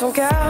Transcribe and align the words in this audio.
Ton 0.00 0.12
cœur, 0.12 0.49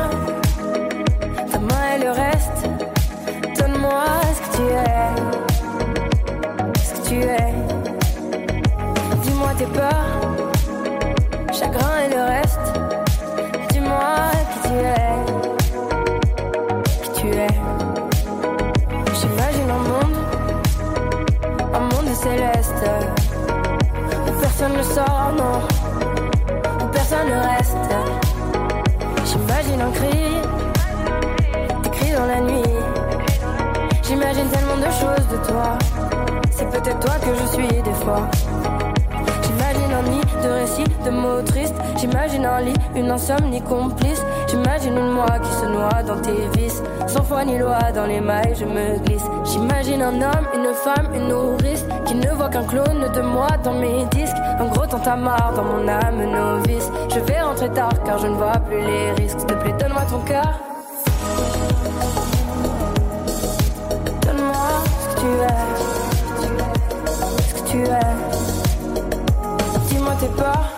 toi. 35.49 35.79
C'est 36.51 36.69
peut-être 36.71 37.01
toi 37.01 37.15
que 37.21 37.35
je 37.35 37.47
suis 37.47 37.83
des 37.83 37.95
fois. 38.05 38.29
J'imagine 39.43 39.93
un 39.93 40.03
nid 40.11 40.21
de 40.43 40.49
récits, 40.49 41.05
de 41.05 41.11
mots 41.11 41.43
tristes. 41.43 41.75
J'imagine 41.97 42.45
un 42.45 42.61
lit, 42.61 42.75
une 42.95 43.11
insomnie 43.11 43.63
complice. 43.63 44.23
J'imagine 44.49 44.97
une 44.97 45.13
moi 45.13 45.39
qui 45.43 45.53
se 45.53 45.67
noie 45.67 46.03
dans 46.07 46.21
tes 46.21 46.49
vices. 46.59 46.83
Sans 47.07 47.23
foi 47.23 47.45
ni 47.45 47.59
loi, 47.59 47.93
dans 47.95 48.07
les 48.07 48.21
mailles, 48.21 48.55
je 48.59 48.65
me 48.65 48.99
glisse. 49.05 49.25
J'imagine 49.45 50.03
un 50.03 50.15
homme, 50.23 50.47
une 50.55 50.73
femme, 50.75 51.09
une 51.15 51.29
nourrice. 51.29 51.85
Qui 52.07 52.15
ne 52.15 52.31
voit 52.33 52.49
qu'un 52.49 52.65
clone 52.65 53.11
de 53.15 53.21
moi 53.21 53.49
dans 53.65 53.75
mes 53.75 54.05
disques. 54.13 54.37
Un 54.59 54.67
gros 54.67 54.87
tantamar 54.87 55.53
dans 55.55 55.65
mon 55.65 55.89
âme 55.89 56.25
novice. 56.31 56.91
Je 57.15 57.21
vais 57.21 57.41
rentrer 57.41 57.71
tard 57.71 58.03
car 58.05 58.19
je 58.19 58.27
ne 58.27 58.35
vois 58.35 58.59
plus 58.69 58.81
les 58.81 59.13
risques. 59.13 59.39
S'il 59.41 59.47
te 59.47 59.55
plaît, 59.55 59.75
donne-moi 59.79 60.03
ton 60.11 60.21
cœur. 60.21 60.70
Tu 67.71 67.79
es. 67.85 68.01
Dis-moi 69.89 70.15
tes 70.19 70.27
peurs. 70.37 70.70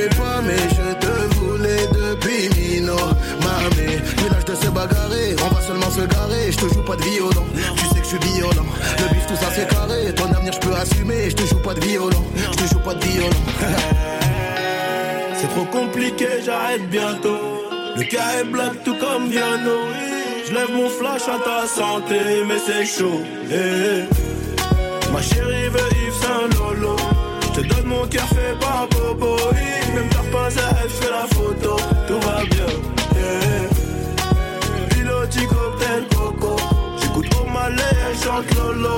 Sais 0.00 0.08
mais 0.46 0.56
je 0.56 0.94
te 0.94 1.34
voulais 1.36 1.86
depuis 1.88 2.48
Mino. 2.56 2.96
Mamie, 3.44 3.98
puis 4.16 4.26
l'âge 4.30 4.44
de 4.46 4.54
se 4.54 4.68
bagarrer, 4.70 5.36
on 5.44 5.54
va 5.54 5.60
seulement 5.60 5.90
se 5.90 6.00
garer. 6.00 6.52
Je 6.52 6.56
te 6.56 6.74
joue 6.74 6.82
pas 6.82 6.96
de 6.96 7.02
violon, 7.02 7.44
tu 7.76 7.84
sais 7.86 8.00
que 8.00 8.04
je 8.04 8.16
suis 8.16 8.32
violent. 8.34 8.66
Le 8.98 9.14
bif, 9.14 9.26
tout 9.26 9.36
ça 9.36 9.48
c'est 9.54 9.68
carré, 9.68 10.14
ton 10.14 10.32
avenir 10.32 10.52
je 10.52 10.60
peux 10.60 10.74
assumer. 10.74 11.30
Je 11.30 11.36
te 11.36 11.46
joue 11.46 11.60
pas 11.62 11.74
de 11.74 11.80
violon, 11.80 12.24
je 12.36 12.56
te 12.64 12.68
joue 12.72 12.80
pas 12.80 12.94
de 12.94 13.04
violon. 13.04 13.30
C'est 15.40 15.48
trop 15.48 15.64
compliqué, 15.64 16.28
j'arrête 16.44 16.86
bientôt. 16.90 17.38
Le 17.96 18.02
cas 18.04 18.40
est 18.40 18.44
black 18.44 18.84
tout 18.84 18.94
comme 18.96 19.30
Viano. 19.30 19.78
Je 20.46 20.52
lève 20.52 20.70
mon 20.70 20.90
flash 20.90 21.22
à 21.22 21.38
ta 21.42 21.66
santé, 21.66 22.44
mais 22.46 22.58
c'est 22.58 22.84
chaud. 22.84 23.22
eh, 23.50 23.54
eh. 23.54 25.12
Ma 25.12 25.22
chérie 25.22 25.68
veut 25.70 25.80
Yves 26.04 26.20
Saint 26.20 26.58
Lolo. 26.58 26.96
Je 27.42 27.60
te 27.60 27.66
donne 27.66 27.86
mon 27.86 28.06
cœur 28.06 28.26
fait 28.28 28.54
Bobo. 29.14 29.36
Même 29.94 30.08
t'as 30.10 30.30
pas 30.30 30.48
elle 30.82 30.88
fait 30.88 31.10
la 31.10 31.26
photo. 31.34 31.76
Tout 32.06 32.20
va 32.20 32.44
bien. 32.44 32.66
eh. 33.16 34.94
Piloti 34.94 35.46
cocktail 35.46 36.04
coco. 36.14 36.56
J'écoute 37.00 37.26
au 37.40 37.48
malais, 37.50 37.82
chante 38.24 38.54
Lolo. 38.56 38.96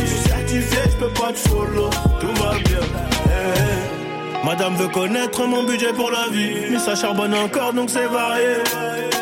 Je 0.00 0.06
suis 0.06 0.28
certifié, 0.28 0.78
je 0.90 0.96
peux 1.04 1.12
pas 1.12 1.32
te 1.32 1.48
follow. 1.48 1.90
Tout 2.20 2.42
va 2.42 2.52
bien. 2.58 2.80
eh. 3.26 4.44
Madame 4.46 4.76
veut 4.76 4.88
connaître 4.88 5.46
mon 5.46 5.62
budget 5.64 5.92
pour 5.94 6.10
la 6.10 6.28
vie. 6.30 6.70
Mais 6.70 6.78
ça 6.78 6.94
charbonne 6.94 7.34
encore 7.34 7.72
donc 7.72 7.90
c'est 7.90 8.06
varié. 8.06 8.56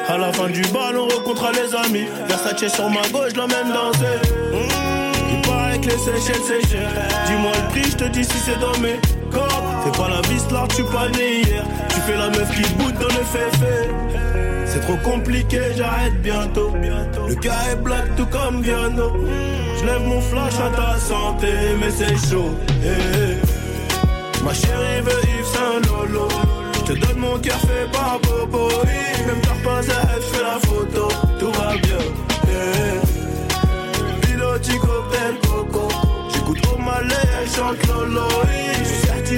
À 0.08 0.18
la 0.18 0.32
fin 0.32 0.48
du 0.48 0.62
bal, 0.62 0.96
on 0.96 1.06
rencontre 1.08 1.52
les 1.52 1.74
amis. 1.86 2.06
Versace 2.28 2.74
sur 2.74 2.90
ma 2.90 3.02
gauche, 3.12 3.34
l'emmène 3.36 3.72
danser. 3.72 4.18
Mmh, 4.52 5.32
il 5.32 5.42
paraît 5.48 5.78
que 5.78 5.86
les 5.86 5.98
Seychelles 5.98 6.42
c'est 6.46 6.68
cher. 6.68 6.88
Dis-moi 7.26 7.52
le 7.54 7.68
prix, 7.70 7.90
je 7.90 7.96
te 7.96 8.04
dis 8.04 8.24
si 8.24 8.36
c'est 8.44 8.58
dans 8.58 8.76
mes 8.80 8.98
cordes. 9.30 9.71
Fais 9.84 9.98
pas 9.98 10.08
la 10.08 10.20
vis 10.28 10.50
là, 10.52 10.64
tu 10.74 10.84
pas 10.84 11.08
né 11.08 11.40
hier. 11.42 11.64
Tu 11.88 12.00
fais 12.00 12.16
la 12.16 12.28
meuf 12.30 12.50
qui 12.54 12.72
boude 12.74 12.94
dans 12.94 13.06
le 13.06 13.24
féfé. 13.24 13.90
C'est 14.66 14.80
trop 14.80 14.96
compliqué, 14.98 15.60
j'arrête 15.76 16.22
bientôt. 16.22 16.72
Le 17.28 17.34
cas 17.34 17.70
est 17.70 17.76
black 17.76 18.14
tout 18.16 18.26
comme 18.26 18.62
Viano. 18.62 19.12
Je 19.78 19.84
lève 19.84 20.02
mon 20.02 20.20
flash 20.20 20.54
à 20.54 20.70
ta 20.74 20.98
santé, 20.98 21.52
mais 21.80 21.90
c'est 21.90 22.16
chaud. 22.30 22.52
eh, 22.84 22.88
eh. 22.88 24.44
Ma 24.44 24.54
chérie 24.54 25.00
veut 25.02 25.20
Yves 25.24 25.46
Saint 25.46 25.80
Lolo. 25.88 26.28
Je 26.74 26.92
te 26.92 26.98
donne 26.98 27.18
mon 27.18 27.38
cœur 27.38 27.58
fait 27.58 27.90
par 27.92 28.18
Bobo. 28.20 28.68
Même 29.26 29.40
t'as 29.42 29.68
pas 29.68 29.80
elle 29.82 30.22
fait 30.22 30.42
la 30.42 30.58
photo. 30.68 31.08
Tout 31.38 31.52
va 31.52 31.76
bien. 31.76 32.02
Yeah. 32.48 33.00
Piloti 34.22 34.78
cocktail 34.78 35.34
coco. 35.42 35.88
J'écoute 36.32 36.62
au 36.74 36.78
malais, 36.78 37.46
chante 37.54 37.86
Lolo. 37.88 38.28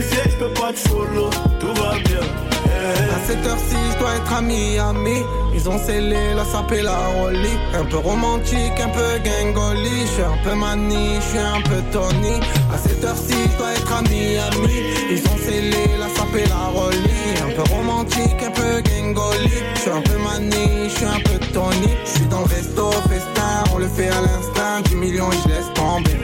Certifié, 0.04 0.30
je 0.30 0.36
peux 0.36 0.54
pas 0.54 0.72
te 0.72 0.88
follow. 0.88 1.30
Tout 1.60 1.74
va 1.80 1.94
bien. 2.04 2.20
Yeah. 2.66 3.14
À 3.14 3.26
cette 3.26 3.46
heure-ci, 3.46 3.76
je 3.92 3.98
dois 3.98 4.14
être 4.16 4.32
à 4.32 4.42
Miami. 4.42 5.22
Ils 5.54 5.68
ont 5.68 5.78
scellé 5.78 6.34
la 6.34 6.44
sapé 6.44 6.82
la 6.82 6.98
rollie. 7.08 7.58
Un 7.74 7.84
peu 7.84 7.98
romantique, 7.98 8.78
un 8.80 8.88
peu 8.88 9.18
gangoli. 9.24 10.00
Je 10.02 10.12
suis 10.12 10.22
un 10.22 10.38
peu 10.42 10.54
mani, 10.54 11.16
je 11.16 11.28
suis 11.28 11.38
un 11.38 11.60
peu 11.62 11.82
Tony. 11.92 12.40
À 12.72 12.78
cette 12.78 13.04
heure-ci, 13.04 13.34
je 13.52 13.58
dois 13.58 13.72
être 13.72 13.92
à 13.92 14.02
Miami. 14.02 14.74
Ils 15.10 15.22
ont 15.28 15.38
scellé 15.38 15.86
la 15.98 16.08
sapé 16.16 16.44
la 16.48 16.78
rollie. 16.78 16.98
Un 17.46 17.54
peu 17.54 17.74
romantique, 17.74 18.42
un 18.44 18.50
peu 18.50 18.82
gangoli. 18.82 19.50
Je 19.74 19.80
suis 19.80 19.90
un 19.90 20.00
peu 20.02 20.18
mani, 20.18 20.88
je 20.88 20.94
suis 20.94 21.06
un 21.06 21.20
peu 21.20 21.38
Tony. 21.52 21.88
Je 22.04 22.10
suis 22.10 22.26
dans 22.26 22.40
le 22.40 22.46
resto, 22.46 22.90
festin, 23.08 23.64
on 23.74 23.78
le 23.78 23.88
fait 23.88 24.08
à 24.08 24.20
l'instinct. 24.20 24.80
10 24.84 24.96
millions 24.96 25.30
et 25.30 25.36
je 25.44 25.48
laisse 25.48 25.72
tomber. 25.74 26.16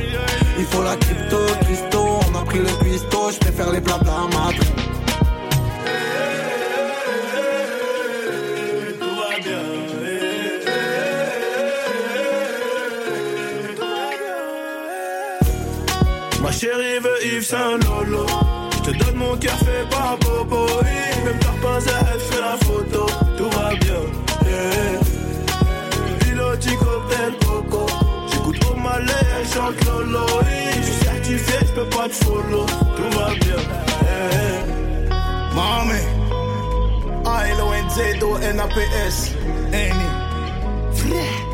Il 0.58 0.64
faut 0.66 0.82
la 0.82 0.96
crypto, 0.96 1.36
a 1.36 1.64
pris 2.50 2.58
le 2.58 2.72
cuistot, 2.82 3.30
je 3.32 3.38
préfère 3.38 3.70
les 3.72 3.80
plats 3.80 4.00
Madrid. 4.02 4.72
Ma 16.42 16.50
chérie 16.52 16.98
veut 17.04 17.26
Yves 17.26 17.44
Saint 17.44 17.78
Lolo. 17.84 18.26
Je 18.72 18.90
te 18.90 18.98
donne 18.98 19.14
mon 19.14 19.36
cœur 19.36 19.58
fait 19.58 19.88
par 19.90 20.16
Bobo. 20.18 20.66
Même 21.24 21.38
t'as 21.40 21.58
pas 21.62 21.78
elle 21.78 22.20
fait 22.28 22.40
la 22.40 22.56
photo. 22.66 23.06
Tout 23.36 23.50
va 23.56 23.68
bien. 23.76 24.02
Yeah. 24.46 25.00
Piloti 26.20 26.76
cocktail 26.76 27.32
coco. 27.46 27.86
J'écoute 28.32 28.60
au 28.70 28.76
malais, 28.76 29.26
elle 29.38 29.48
chante 29.48 29.84
Lolo 29.84 30.26
peux 31.80 31.88
pas 31.96 32.08
te 32.08 32.14
follow, 32.24 32.66
tout 32.66 33.10
va 33.18 33.28
bien. 33.34 33.60
Hey. 34.06 34.64
Mami, 35.54 36.02
A-L-O-N-Z-O-N-A-P-S, 37.24 39.16
Annie, 39.72 40.14
frère. 40.92 41.46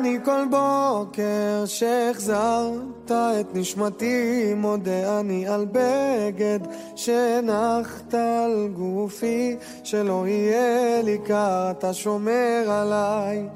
Nicole 0.00 0.48
chers 1.66 2.30
arts. 2.30 2.87
את 3.40 3.46
נשמתי, 3.54 4.54
מודה 4.56 5.20
אני 5.20 5.48
על 5.48 5.66
בגד 5.72 6.60
שהנחת 6.96 8.14
על 8.14 8.68
גופי, 8.72 9.56
שלא 9.84 10.24
יהיה 10.26 11.02
לי 11.02 11.18
קר, 11.24 11.70
אתה 11.70 11.94
שומר 11.94 12.64
עליי. 12.68 13.48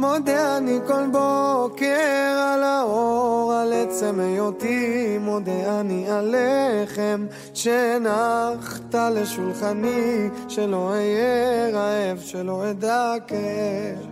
מודה 0.00 0.56
אני 0.56 0.78
כל 0.86 1.06
בוקר 1.12 2.52
על 2.54 2.62
האור, 2.62 3.52
על 3.52 3.72
עצם 3.72 4.20
היותי, 4.20 5.18
מודה 5.20 5.80
אני 5.80 6.10
על 6.10 6.34
לחם 6.36 7.26
שהנחת 7.54 8.94
לשולחני, 8.94 10.28
שלא 10.48 10.90
אהיה 10.90 11.68
רעב, 11.72 12.18
שלא 12.18 12.70
אדע 12.70 13.14
כאב. 13.26 14.10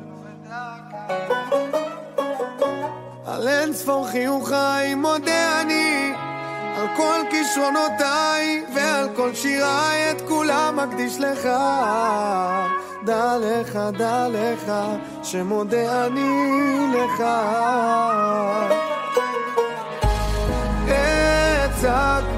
על 3.30 3.48
אין 3.48 3.72
ספור 3.72 4.08
חיוכיי 4.08 4.94
מודה 4.94 5.60
אני 5.60 6.12
על 6.76 6.86
כל 6.96 7.20
כישרונותיי 7.30 8.64
ועל 8.74 9.08
כל 9.16 9.34
שיריי 9.34 10.10
את 10.10 10.20
כולם 10.28 10.80
אקדיש 10.80 11.20
לך 11.20 11.48
דע 13.04 13.36
לך, 13.40 13.78
דע 13.98 14.26
לך, 14.28 14.72
שמודה 15.22 16.06
אני 16.06 16.86
לך. 16.94 17.24
אצעק 20.84 22.37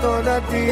ותודתי. 0.00 0.70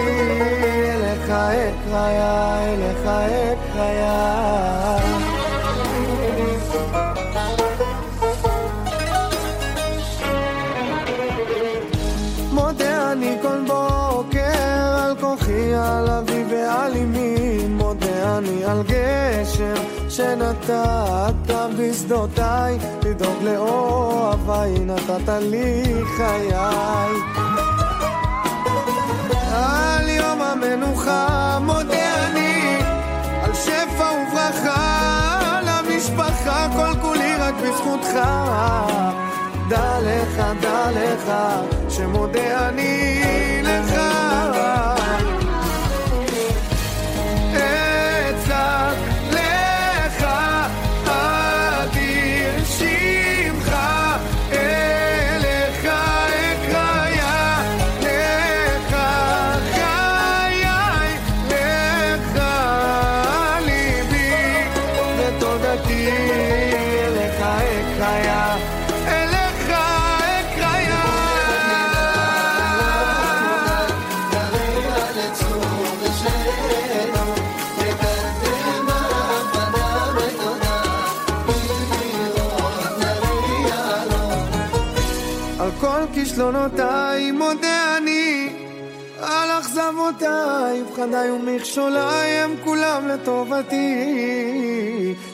אקריה, 1.28 2.58
אליך 2.64 3.06
אקריה. 3.06 4.98
מודה 12.52 13.12
אני 13.12 13.36
כל 13.42 13.60
בוקר 13.66 14.40
על 15.04 15.16
כוחי, 15.20 15.74
על 15.74 16.08
אבי 16.10 16.44
ועל 16.50 16.96
אמי, 16.96 17.58
מודה 17.68 18.38
אני 18.38 18.64
על 18.64 18.82
גשם 18.82 19.74
שנתת 20.08 21.54
בשדותיי, 21.78 22.78
לדאוג 23.04 23.42
לאוהביי, 23.42 24.78
נתת 24.78 25.28
לי 25.40 25.82
חיי. 26.16 27.17
על 29.58 30.08
יום 30.08 30.42
המנוחה 30.42 31.58
מודה 31.60 32.26
אני, 32.26 32.78
על 33.42 33.54
שפע 33.54 34.04
וברכה, 34.04 35.60
למשפחה 35.62 36.68
כל 36.76 37.00
כולי 37.00 37.34
רק 37.34 37.54
בזכותך. 37.54 38.18
דע 39.68 39.98
לך, 40.00 40.42
דע 40.60 40.90
לך, 40.90 41.32
שמודה 41.88 42.68
אני 42.68 43.62
לך. 43.62 43.94
אכזבותיי, 90.08 90.82
פחדיי 90.92 91.30
ומכשוליי 91.30 92.30
הם 92.30 92.54
כולם 92.64 93.08
לטובתי. 93.08 93.94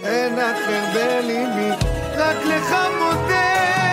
אין 0.03 0.39
אחר 0.39 0.85
בליבי, 0.95 1.71
רק 2.17 2.37
לך 2.45 2.77
מודה 2.99 3.84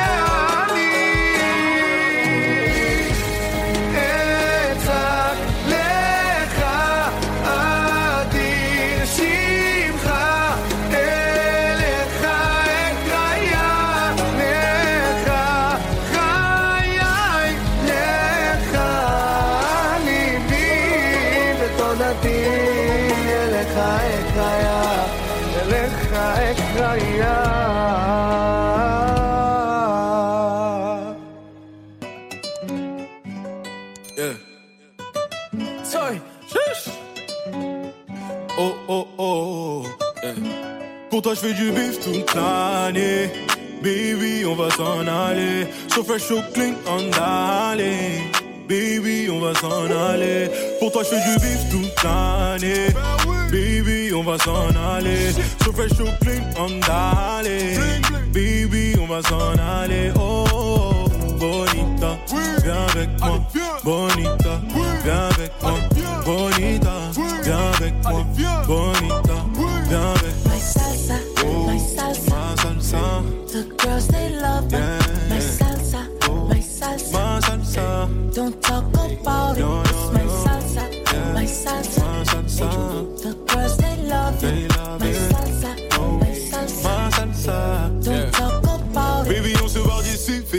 Pour 41.09 41.21
toi, 41.21 41.33
je 41.33 41.39
fais 41.39 41.53
du 41.53 41.71
bif 41.71 41.99
toute 41.99 42.33
l'année. 42.33 43.29
Baby, 43.83 44.45
on 44.45 44.55
va 44.55 44.69
s'en 44.71 45.05
aller. 45.05 45.67
So 45.93 46.03
fresh, 46.03 46.23
so 46.23 46.41
clean, 46.53 46.73
on 46.87 47.09
d'aller. 47.09 48.40
Baby, 48.67 49.29
on 49.29 49.39
va 49.39 49.53
s'en 49.55 49.85
aller. 49.85 50.49
Pour 50.79 50.91
toi, 50.91 51.03
je 51.03 51.09
fais 51.09 51.21
du 51.29 51.35
bif 51.39 51.69
toute 51.69 52.03
l'année. 52.03 52.87
Baby, 53.51 54.13
on 54.13 54.23
va 54.23 54.37
s'en 54.37 54.69
aller. 54.95 55.31
So 55.63 55.73
fresh, 55.73 55.91
so 55.91 56.05
clean, 56.21 56.43
on 56.57 56.79
d'aller. 56.79 57.77
Baby, 58.33 58.95
on 59.01 59.07
va 59.07 59.21
s'en 59.21 59.57
aller. 59.59 60.11
Oh, 60.15 60.45
oh, 60.53 61.09
bonita, 61.37 62.17
viens 62.63 62.85
avec 62.89 63.09
moi. 63.19 63.39
Bonita, 63.83 64.61
viens 65.03 65.29
avec 65.29 65.51
moi. 65.61 65.73
Bonita, 66.25 66.93
viens 67.43 67.71
avec 67.73 67.93
moi. 68.03 68.25
Bonita, 68.67 69.37
viens 69.89 70.11
avec 70.11 70.35
moi. 70.45 70.53
My 70.53 70.59
salsa, 70.59 71.15
oh, 71.43 71.67
my 71.67 71.79
salsa, 71.79 72.31
my 72.31 72.79
salsa. 72.79 73.23
The 73.51 73.63
girls 73.77 74.07
they 74.07 74.29
love 74.29 74.71
my 74.71 74.77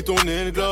d'ici, 0.03 0.15
fais 0.15 0.15
tourner 0.15 0.45
le 0.45 0.51
globe. 0.51 0.72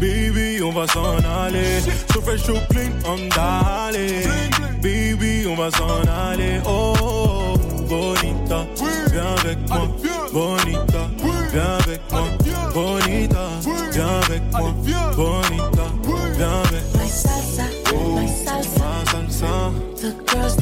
Baby, 0.00 0.62
on 0.62 0.70
va 0.72 0.86
s'en 0.86 1.16
aller. 1.18 1.80
Fresh, 2.24 2.42
so 2.42 2.54
clean, 2.70 2.92
on 3.04 3.28
d'aller. 3.34 4.26
Baby, 4.82 5.46
on 5.48 5.54
va 5.54 5.70
s'en 5.70 6.00
aller. 6.08 6.60
Oh, 6.66 6.94
oh, 7.00 7.56
bonita, 7.88 8.66
viens 9.10 9.34
avec 9.40 9.58
moi. 9.68 9.88
Bonita, 10.32 11.08
viens 11.52 11.78
avec 11.84 12.00
moi. 12.10 12.22
Bonita, 12.72 13.48
viens 13.92 14.20
avec 14.26 14.42
moi. 14.52 14.74
Bonita, 15.16 15.86
viens 16.36 16.62
avec 16.64 16.82
My 16.94 17.08
salsa, 17.08 17.64
my 17.92 18.28
salsa. 18.28 18.80
ma 18.80 19.10
salsa. 19.10 19.72
The 20.00 20.14
girls 20.26 20.61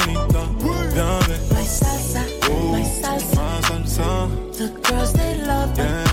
The 4.61 4.67
girls 4.67 5.13
they 5.13 5.41
love. 5.41 5.75
Yeah. 5.75 6.10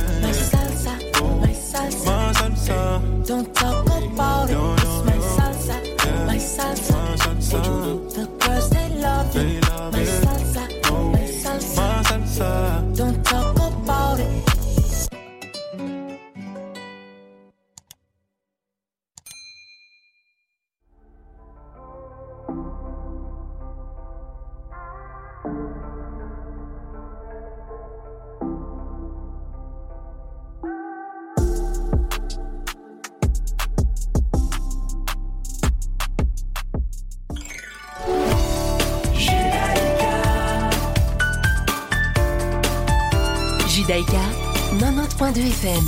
90.2 44.79 45.39
FM. 45.39 45.85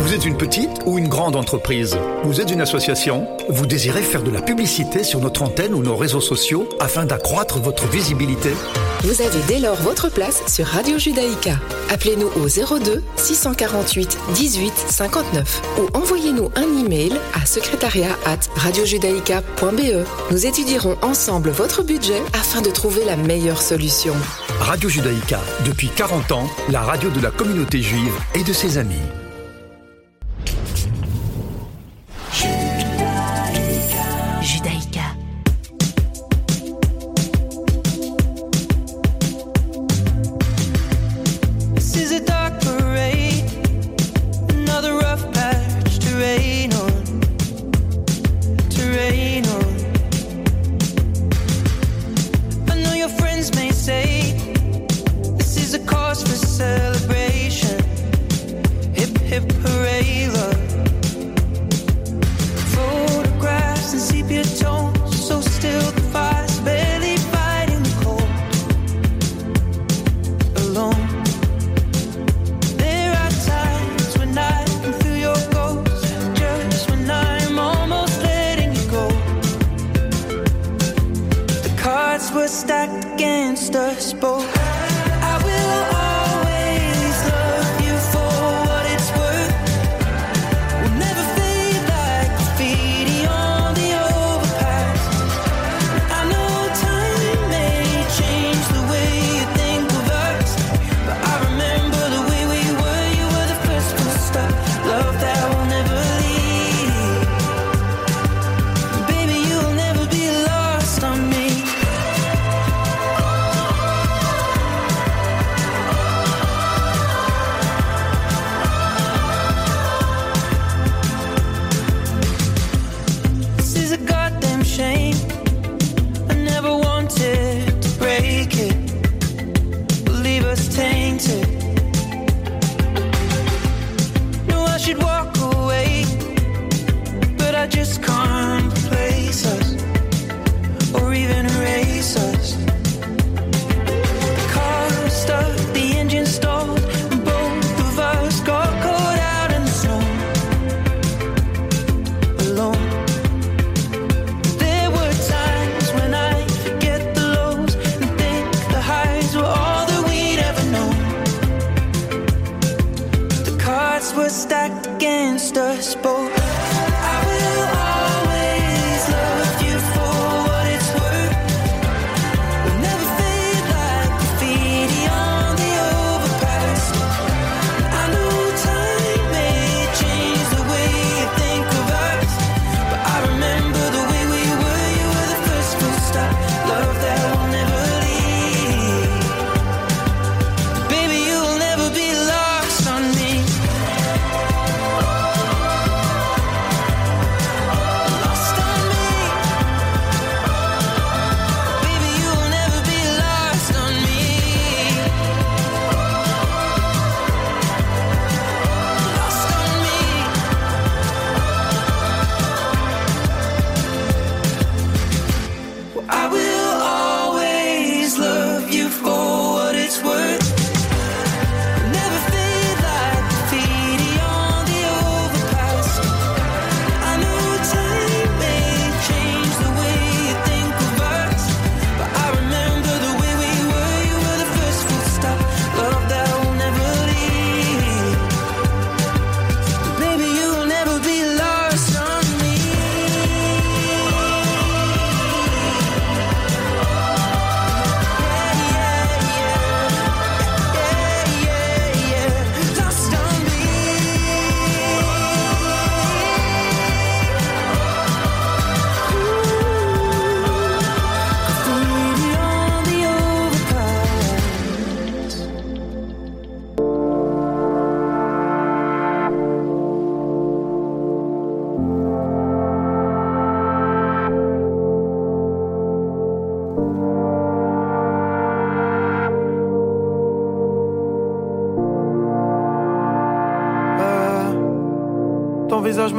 Vous 0.00 0.12
êtes 0.12 0.24
une 0.24 0.36
petite 0.36 0.80
ou 0.86 0.98
une 0.98 1.06
grande 1.06 1.36
entreprise? 1.36 1.96
Vous 2.24 2.40
êtes 2.40 2.50
une 2.50 2.60
association? 2.60 3.28
Vous 3.48 3.64
désirez 3.64 4.02
faire 4.02 4.24
de 4.24 4.30
la 4.32 4.42
publicité 4.42 5.04
sur 5.04 5.20
notre 5.20 5.42
antenne 5.42 5.72
ou 5.72 5.84
nos 5.84 5.94
réseaux 5.94 6.20
sociaux 6.20 6.68
afin 6.80 7.04
d'accroître 7.04 7.60
votre 7.60 7.86
visibilité? 7.86 8.50
Vous 9.04 9.22
avez 9.22 9.38
dès 9.46 9.60
lors 9.60 9.76
votre 9.76 10.10
place 10.10 10.42
sur 10.52 10.66
Radio 10.66 10.98
Judaïka. 10.98 11.60
Appelez-nous 11.90 12.26
au 12.26 12.48
02 12.48 13.04
648 13.14 14.18
18 14.34 14.72
59 14.88 15.62
ou 15.78 15.96
envoyez-nous 15.96 16.50
un 16.56 16.84
email 16.84 17.12
à 17.40 17.46
secrétariat 17.46 18.16
at 18.26 18.40
radiojudaïka.be. 18.56 20.04
Nous 20.32 20.46
étudierons 20.46 20.96
ensemble 21.02 21.50
votre 21.50 21.84
budget 21.84 22.20
afin 22.32 22.62
de 22.62 22.70
trouver 22.70 23.04
la 23.04 23.16
meilleure 23.16 23.62
solution. 23.62 24.14
Radio 24.60 24.88
Judaïka, 24.88 25.40
depuis 25.64 25.88
40 25.88 26.32
ans, 26.32 26.50
la 26.70 26.82
radio 26.82 27.10
de 27.10 27.20
la 27.20 27.30
communauté 27.30 27.80
juive 27.80 28.14
et 28.34 28.44
de 28.44 28.52
ses 28.52 28.76
amis. 28.76 28.96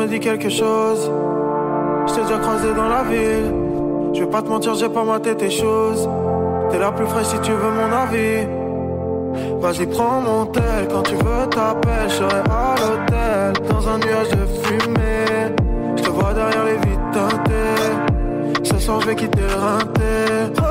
dit 0.10 0.20
quelque 0.20 0.50
chose. 0.50 1.12
Je 2.08 2.14
t'ai 2.14 2.22
déjà 2.22 2.38
croisé 2.40 2.74
dans 2.76 2.90
la 2.90 3.04
ville. 3.04 3.54
Je 4.14 4.22
vais 4.22 4.30
pas 4.30 4.42
te 4.42 4.50
mentir, 4.50 4.74
j'ai 4.74 4.90
pas 4.90 5.04
maté 5.04 5.36
tes 5.36 5.50
choses. 5.50 6.10
T'es 6.72 6.80
la 6.80 6.92
plus 6.92 7.06
fraîche 7.06 7.28
si 7.28 7.40
tu 7.42 7.52
veux 7.52 7.72
mon 7.72 7.92
avis. 7.96 8.48
Vas-y, 9.62 9.86
prends 9.86 10.22
mon 10.22 10.46
tel. 10.48 10.88
Quand 10.92 11.04
tu 11.04 11.16
veux, 11.16 11.48
t'appelles. 11.50 12.10
Je 12.10 12.16
serai 12.16 12.40
à 12.50 12.76
l'hôtel. 12.80 13.68
Dans 13.70 13.88
un 13.88 13.98
nuage 14.00 14.30
de 14.30 14.46
fumée. 14.64 15.54
Je 15.96 16.04
te 16.04 16.10
vois 16.10 16.34
derrière 16.34 16.66
les 16.66 16.78
vitres 16.78 17.12
teintées. 17.12 18.64
Ce 18.64 18.78
soir, 18.80 19.02
je 19.02 19.08
vais 19.08 19.16
quitter 19.16 19.42
le 19.42 20.69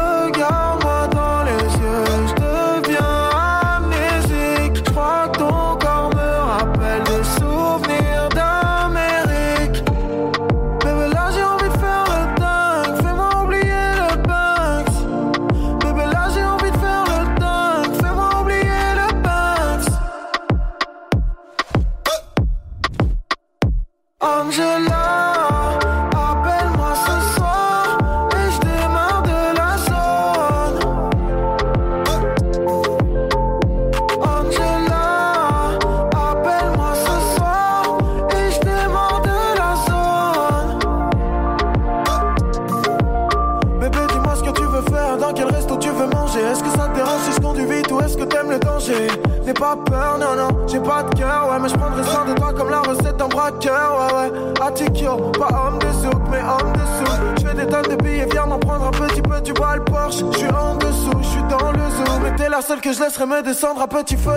Pas 55.32 55.48
homme 55.48 55.78
de 55.78 55.92
souk, 55.92 56.22
mais 56.30 56.40
homme 56.40 56.72
de 56.72 56.78
souk. 56.78 57.18
Je 57.40 57.46
fais 57.46 57.54
des 57.54 57.66
tonnes 57.66 57.96
de 57.96 58.02
billets, 58.02 58.28
viens 58.30 58.46
m'en 58.46 58.58
prendre 58.58 58.86
un 58.86 58.90
petit 58.90 59.22
peu, 59.22 59.40
tu 59.42 59.52
vois 59.54 59.76
le 59.76 59.84
Porsche. 59.84 60.22
Je 60.32 60.38
suis 60.38 60.48
en 60.48 60.76
dessous, 60.76 61.18
je 61.20 61.28
suis 61.28 61.42
dans 61.42 61.72
le 61.72 61.78
zoo. 61.78 62.20
Mais 62.22 62.34
t'es 62.36 62.48
la 62.48 62.62
seule 62.62 62.80
que 62.80 62.92
je 62.92 63.02
laisserai 63.02 63.26
me 63.26 63.42
descendre 63.42 63.82
à 63.82 63.88
petit 63.88 64.16
feu. 64.16 64.30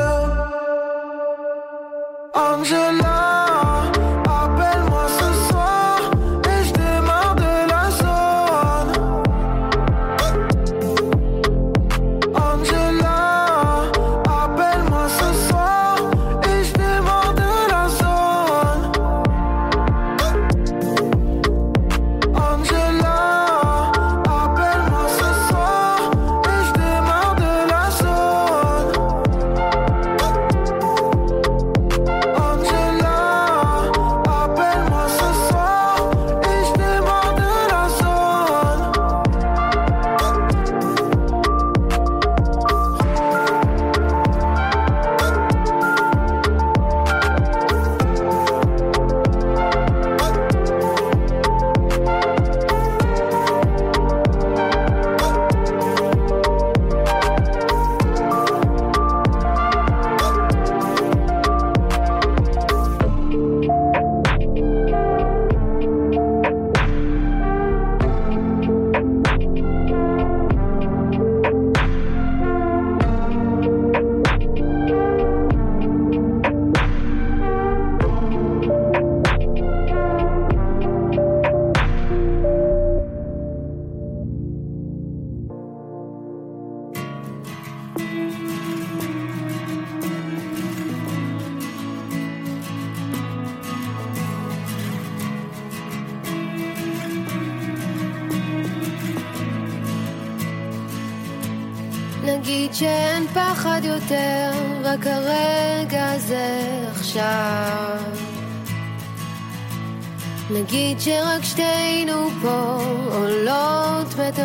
Angela. 2.33 3.10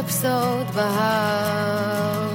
קפסות 0.02 0.66
בהר. 0.74 2.28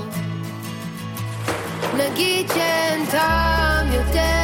נגיד 1.97 2.47
שאין 2.53 3.05
טעם 3.11 3.91
יותר 3.91 4.40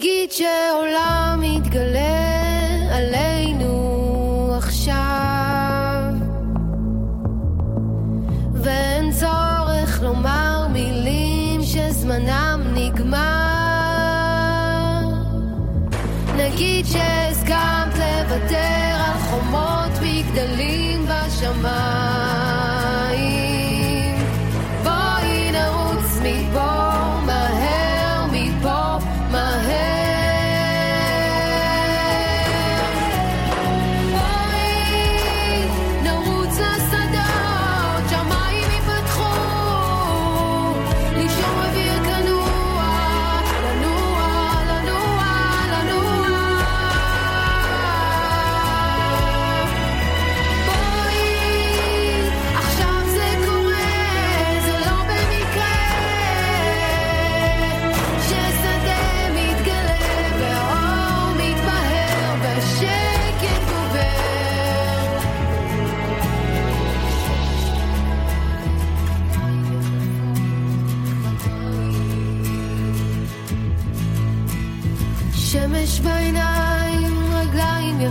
נגיד 0.00 0.32
שהעולם 0.32 1.40
יתגלה. 1.44 2.19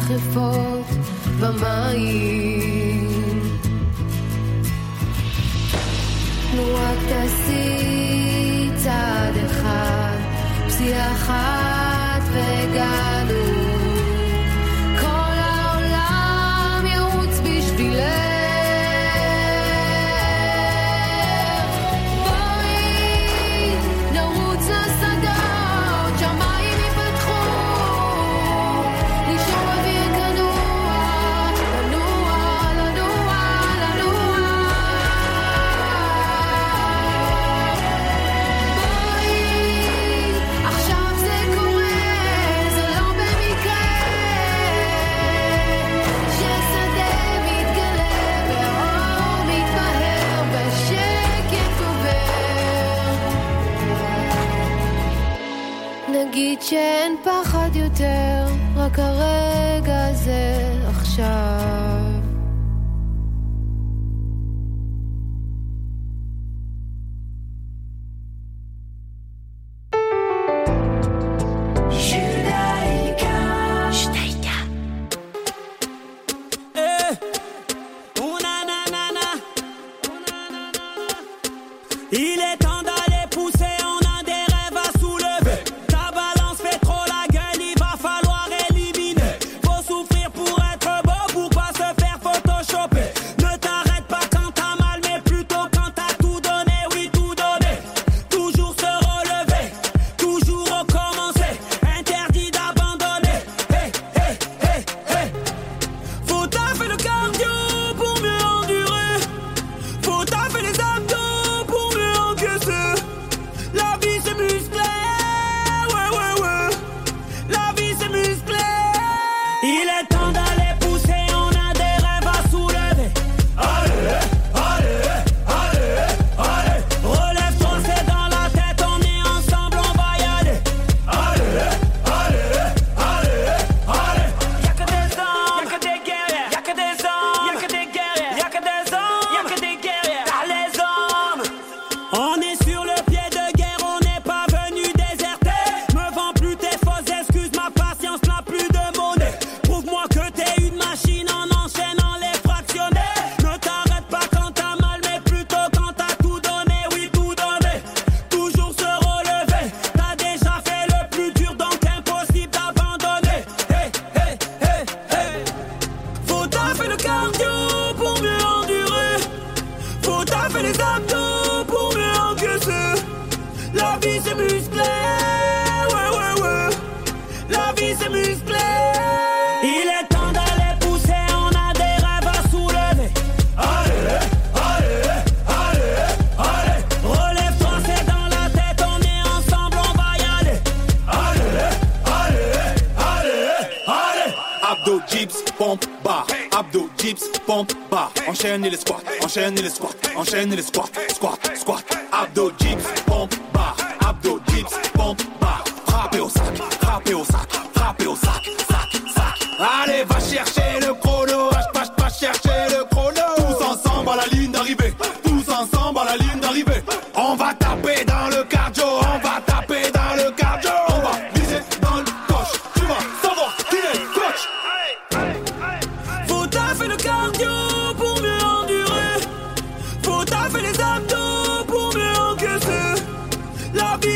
gevolgd 0.09 0.97
van 1.39 1.59
mij. 1.59 2.78
caresse 58.99 59.48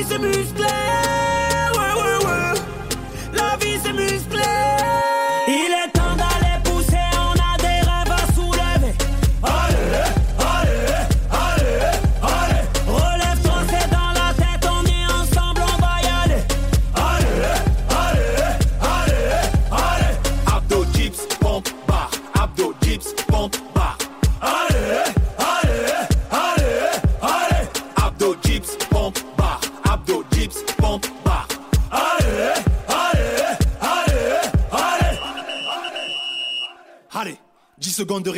s'amuse 0.04 0.54
plein 0.54 1.03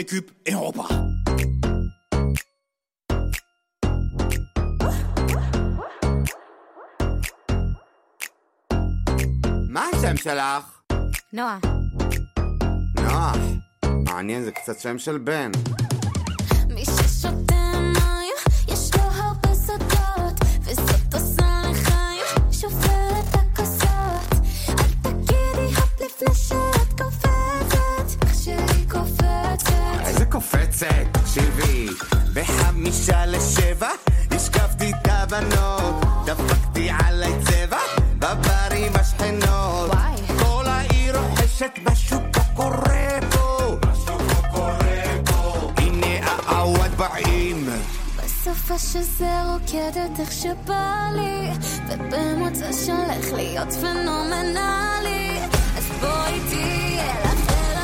récup 0.05 0.31
et 0.45 0.55
on 0.55 0.67
repart. 0.67 0.91
מה 9.69 9.85
השם 9.93 10.17
שלך? 10.17 10.81
נועה. 11.33 11.59
נועה. 12.95 13.33
מעניין, 14.05 14.43
זה 14.43 14.51
קצת 14.51 14.79
שם 14.79 14.97
של 14.97 15.17
בן. 15.17 15.51
להיות 53.55 53.73
פנומנלי, 53.73 55.39
אז 55.77 55.89
בוא 56.01 56.25
איתי 56.25 56.97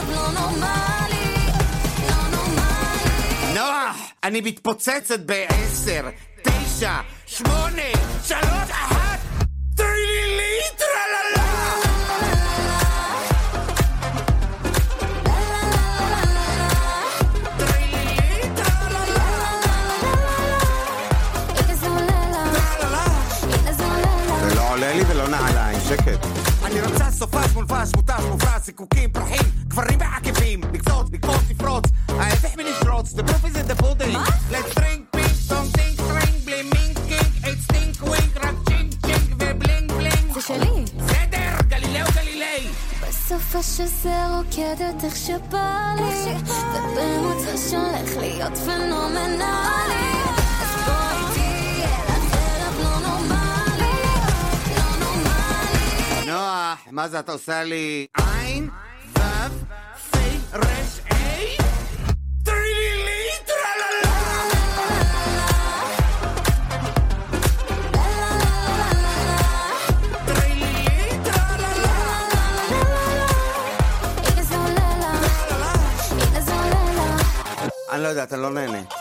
לא 0.10 0.32
לא 3.56 3.72
אני 4.24 4.42
מתפוצצת 4.42 5.20
בעשר, 5.20 6.10
תשע, 6.42 6.94
שקט. 25.92 26.26
אני 26.66 26.82
רצה 26.82 27.12
סופש 27.12 27.54
מולבש, 27.54 27.90
מותש, 27.96 28.24
מופרס, 28.30 28.66
זיקוקים, 28.66 29.12
פרחים, 29.12 29.52
גברים 29.68 30.00
ועקבים, 30.00 30.62
לקצוץ, 30.74 31.08
לקפוץ, 31.14 31.42
לפרוץ, 31.50 31.84
ההפך 32.10 32.58
מלשרוץ, 32.58 33.14
the 33.14 33.24
proof 33.24 33.46
is 33.46 33.56
in 33.56 33.72
the 33.72 33.84
pudding. 33.84 34.14
מה? 34.14 34.26
let's 34.52 34.78
drink, 34.78 35.02
פינק, 35.12 35.34
סטום, 35.34 35.68
טינק, 35.74 35.94
סטרינג, 35.94 36.46
בלי 36.46 36.62
מינק, 36.62 36.98
קינק, 37.08 37.46
אית 37.46 37.60
סטינק, 37.62 38.04
ווינק, 38.04 38.38
רק 38.38 38.56
צ'ינק, 38.68 38.94
צ'ינק 39.06 39.34
ובלינג, 39.40 39.92
בלינג. 39.92 40.34
זה 40.34 40.42
שלי. 40.42 40.86
בסדר, 40.98 41.58
גלילאו 41.68 42.08
גלילי. 42.16 42.68
בסוף 43.08 43.56
השזה 43.56 44.28
רוקדת 44.38 45.04
איך 45.04 45.16
שבא 45.16 45.94
לי, 45.98 46.34
ובמוצא 46.74 47.70
שהולך 47.70 48.18
להיות 48.18 48.58
פנומנלי. 48.58 49.44
אז 50.62 50.86
בוא 50.86 51.30
איתי 51.30 51.61
מה 56.92 57.08
זה, 57.08 57.20
אתה 57.20 57.32
עושה 57.32 57.64
לי... 57.64 58.08
עין, 58.18 58.70
וו, 59.18 59.22
פי, 60.12 60.18
רש, 60.54 61.00
איי? 61.12 61.58
טרילילי, 62.44 63.28
טרללה! 63.46 64.12
אני 77.92 78.04
לא 78.04 78.08
יודע, 78.08 78.24
אתה 78.24 78.38
לא 78.38 78.50
נהנה. 78.50 79.01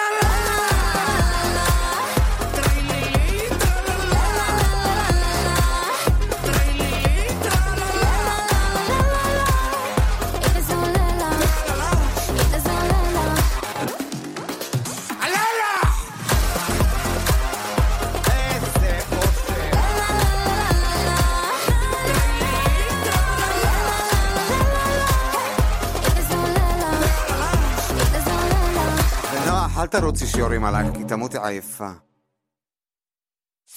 תרוצי 29.91 30.25
שיורים 30.27 30.65
עלייך, 30.65 30.87
כי 30.97 31.03
תמותי 31.03 31.37
עייפה. 31.43 31.89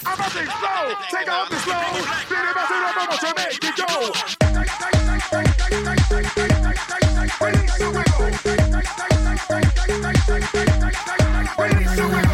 I'm 0.03 0.07
a 0.07 0.29
big 0.35 0.49
flow, 0.61 0.85
take 1.13 1.29
off 1.29 1.49
the 1.51 1.59
slow, 1.65 1.87
did 2.29 2.45
it 2.49 2.55
better 2.57 2.79
than 2.83 2.95
mama 2.99 3.17
to 3.23 3.31
make 3.39 3.59
me 3.63 3.71
go. 3.81 3.91
Release 7.45 7.77
the 7.79 7.89
wiggle, 7.97 8.31
release 11.63 11.95
the 11.97 12.07
wiggle. 12.15 12.34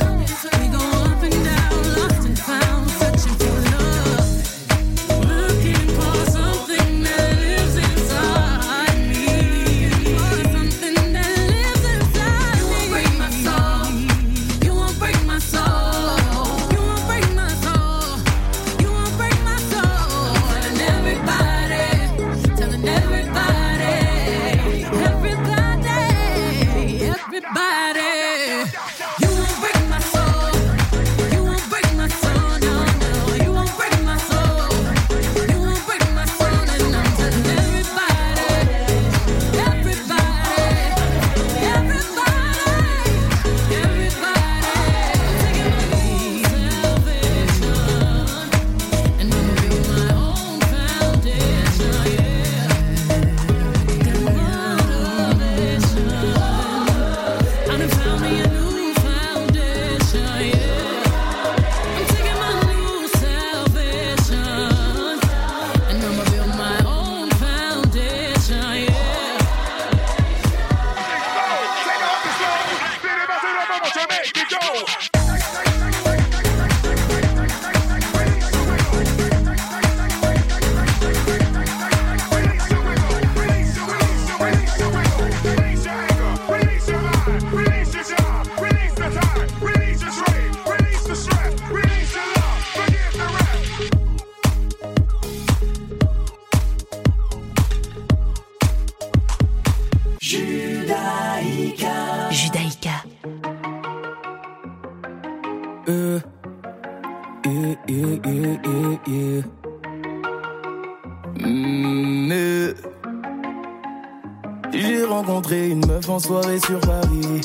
soirée 116.21 116.59
sur 116.59 116.79
Paris. 116.81 117.41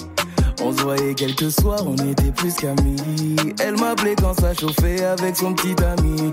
On 0.63 0.73
se 0.73 0.83
voyait 0.83 1.15
quelques 1.15 1.51
soirs, 1.51 1.83
on 1.87 1.95
était 1.95 2.33
plus 2.33 2.55
qu'amis. 2.55 3.37
Elle 3.61 3.79
m'appelait 3.79 4.17
quand 4.17 4.35
ça 4.39 4.55
chauffait 4.55 5.05
avec 5.05 5.37
son 5.37 5.55
petit 5.55 5.75
ami. 5.83 6.33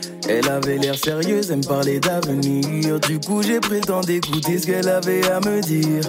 Elle 0.29 0.47
avait 0.49 0.77
l'air 0.77 0.95
sérieuse, 0.95 1.51
elle 1.51 1.57
me 1.57 1.63
parlait 1.63 1.99
d'avenir. 1.99 2.99
Du 2.99 3.19
coup, 3.19 3.41
j'ai 3.41 3.59
temps 3.81 4.01
d'écouter 4.01 4.59
ce 4.59 4.67
qu'elle 4.67 4.87
avait 4.87 5.29
à 5.29 5.39
me 5.39 5.61
dire. 5.61 6.03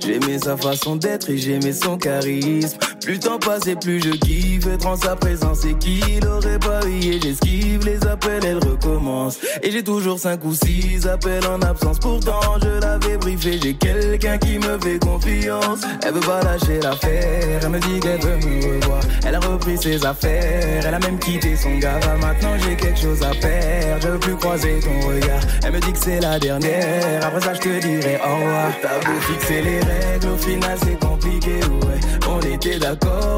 J'aimais 0.00 0.38
sa 0.38 0.56
façon 0.56 0.96
d'être 0.96 1.30
et 1.30 1.38
j'aimais 1.38 1.72
son 1.72 1.96
charisme. 1.98 2.78
Plus 3.02 3.14
le 3.14 3.18
temps 3.20 3.38
passait, 3.38 3.76
plus 3.76 4.00
je 4.00 4.10
kiffe. 4.10 4.66
Être 4.66 4.86
en 4.86 4.96
sa 4.96 5.16
présence 5.16 5.64
et 5.64 5.74
qu'il 5.74 6.24
aurait 6.26 6.58
pas 6.58 6.80
et 6.86 7.20
j'esquive 7.20 7.84
les 7.84 8.06
appels, 8.06 8.44
elle 8.44 8.58
recommence. 8.58 9.38
Et 9.62 9.70
j'ai 9.70 9.82
toujours 9.82 10.18
cinq 10.18 10.44
ou 10.44 10.54
six 10.54 11.06
appels 11.06 11.46
en 11.46 11.60
absence. 11.62 11.98
Pourtant, 11.98 12.40
je 12.62 12.80
l'avais 12.80 13.16
briefé, 13.16 13.58
j'ai 13.60 13.74
quelqu'un 13.74 14.38
qui 14.38 14.58
me 14.58 14.78
fait 14.78 14.98
confiance. 14.98 15.80
Elle 16.04 16.14
veut 16.14 16.20
pas 16.20 16.42
lâcher 16.42 16.78
l'affaire, 16.80 17.60
elle 17.62 17.68
me 17.68 17.78
dit 17.80 18.00
qu'elle 18.00 18.20
veut 18.20 18.36
me 18.36 18.74
revoir. 18.74 19.00
Elle 19.26 19.34
a 19.34 19.40
repris 19.40 19.76
ses 19.78 20.04
affaires, 20.04 20.84
elle 20.86 20.94
a 20.94 20.98
même 20.98 21.18
quitté 21.18 21.56
son 21.56 21.78
gars. 21.78 21.98
Maintenant, 22.20 22.56
j'ai 22.58 22.76
quelque 22.76 22.98
chose 22.98 23.22
à 23.22 23.32
faire, 23.32 24.00
je 24.00 24.08
veux 24.08 24.18
plus 24.18 24.36
croiser 24.36 24.78
ton 24.80 25.08
regard. 25.08 25.40
Elle 25.64 25.72
me 25.72 25.80
dit 25.80 25.92
que 25.92 25.98
c'est 25.98 26.20
la 26.20 26.38
dernière, 26.38 27.24
après 27.24 27.40
ça, 27.40 27.54
je 27.54 27.60
te 27.60 27.80
dirai 27.80 28.18
au 28.24 28.36
revoir. 28.36 28.72
T'as 28.82 28.98
beau 29.00 29.20
fixer 29.20 29.62
les 29.62 29.80
règles, 29.80 30.28
au 30.28 30.36
final, 30.36 30.78
c'est 30.82 30.98
compliqué, 31.00 31.54
ouais. 31.54 32.00
On 32.28 32.40
était 32.40 32.78
d'accord, 32.78 32.89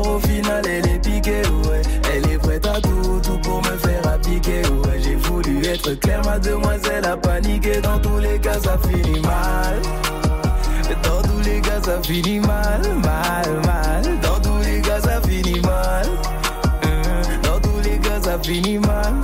au 0.07 0.19
final, 0.21 0.63
elle 0.67 0.87
est 0.87 0.99
piquée, 0.99 1.43
ouais. 1.69 1.83
Elle 2.15 2.31
est 2.31 2.39
prête 2.39 2.67
à 2.67 2.81
tout, 2.81 3.21
tout 3.23 3.39
pour 3.39 3.59
me 3.59 3.77
faire 3.79 4.07
appliquer, 4.07 4.63
ouais. 4.63 5.01
J'ai 5.03 5.17
voulu 5.17 5.65
être 5.67 5.95
clair, 6.01 6.23
mademoiselle 6.25 7.05
a 7.05 7.17
paniqué. 7.17 7.81
Dans 7.81 7.99
tous 7.99 8.19
les 8.19 8.39
cas, 8.39 8.59
ça 8.59 8.79
finit 8.79 9.21
mal. 9.21 9.81
Dans 11.03 11.23
tous 11.23 11.41
les 11.45 11.61
cas, 11.61 11.81
ça 11.83 12.01
finit 12.03 12.41
mal, 12.41 12.81
mal, 13.03 13.61
mal. 13.67 14.21
Dans 14.21 14.41
tous 14.41 14.63
les 14.65 14.81
cas, 14.81 15.01
ça 15.01 15.21
finit 15.23 15.61
mal. 15.61 16.07
Dans 17.43 17.61
tous 17.61 17.81
les 17.83 17.99
cas, 17.99 18.21
ça 18.23 18.39
finit 18.39 18.79
mal, 18.79 19.15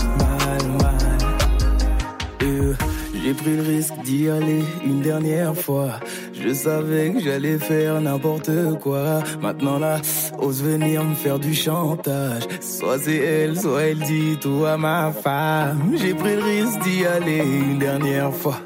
J'ai 3.22 3.34
pris 3.34 3.56
le 3.56 3.62
risque 3.62 3.94
d'y 4.04 4.28
aller 4.28 4.62
une 4.84 5.00
dernière 5.00 5.54
fois. 5.54 6.00
Je 6.32 6.52
savais 6.52 7.12
que 7.12 7.20
j'allais 7.20 7.58
faire 7.58 8.00
n'importe 8.00 8.50
quoi. 8.80 9.22
Maintenant 9.40 9.78
là, 9.78 10.00
ose 10.38 10.62
venir 10.62 11.04
me 11.04 11.14
faire 11.14 11.38
du 11.38 11.54
chantage. 11.54 12.42
Soit 12.60 12.98
c'est 12.98 13.16
elle, 13.16 13.58
soit 13.58 13.82
elle 13.82 13.98
dit 13.98 14.36
tout 14.40 14.64
à 14.64 14.76
ma 14.76 15.12
femme. 15.12 15.94
J'ai 15.96 16.14
pris 16.14 16.36
le 16.36 16.42
risque 16.42 16.80
d'y 16.80 17.04
aller 17.04 17.38
une 17.38 17.78
dernière 17.78 18.32
fois. 18.32 18.60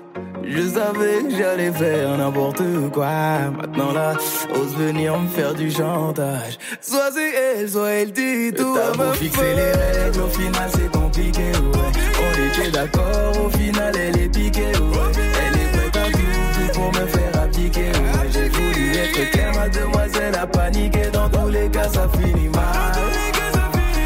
Je 0.45 0.68
savais 0.68 1.22
que 1.24 1.36
j'allais 1.36 1.72
faire 1.72 2.16
n'importe 2.18 2.62
quoi. 2.93 3.09
Maintenant 3.57 3.93
là, 3.93 4.14
ose 4.55 4.76
venir 4.76 5.18
me 5.18 5.28
faire 5.28 5.55
du 5.55 5.70
chantage. 5.70 6.59
Soit 6.80 7.11
c'est 7.12 7.32
elle, 7.34 7.68
soit 7.68 7.90
elle 7.90 8.12
dit 8.12 8.53
tout 8.57 8.76
à 8.76 8.97
ma 8.97 9.12
fixer 9.12 9.55
les 9.55 9.72
règles, 9.72 10.20
au 10.20 10.28
final 10.28 10.70
c'est 10.74 10.90
compliqué, 10.90 11.43
ouais. 11.43 11.93
On 12.20 12.61
était 12.61 12.70
d'accord, 12.70 13.47
au 13.47 13.51
final 13.51 13.95
elle 13.97 14.20
est 14.20 14.28
piquée, 14.28 14.61
ouais. 14.61 15.12
Elle 15.14 15.55
est 15.61 15.90
prête 15.90 15.97
à 15.97 16.11
tout, 16.11 16.18
tout 16.55 16.78
pour 16.78 16.88
me 16.88 17.07
faire 17.07 17.43
appliquer, 17.43 17.80
ouais. 17.80 18.30
J'ai 18.32 18.49
voulu 18.49 18.97
être 18.97 19.30
clair, 19.30 19.53
mademoiselle 19.55 20.34
a 20.34 20.47
paniqué. 20.47 21.03
Dans 21.12 21.28
tous 21.28 21.49
les 21.49 21.68
cas, 21.68 21.88
ça 21.88 22.09
finit 22.16 22.49
mal. 22.49 22.95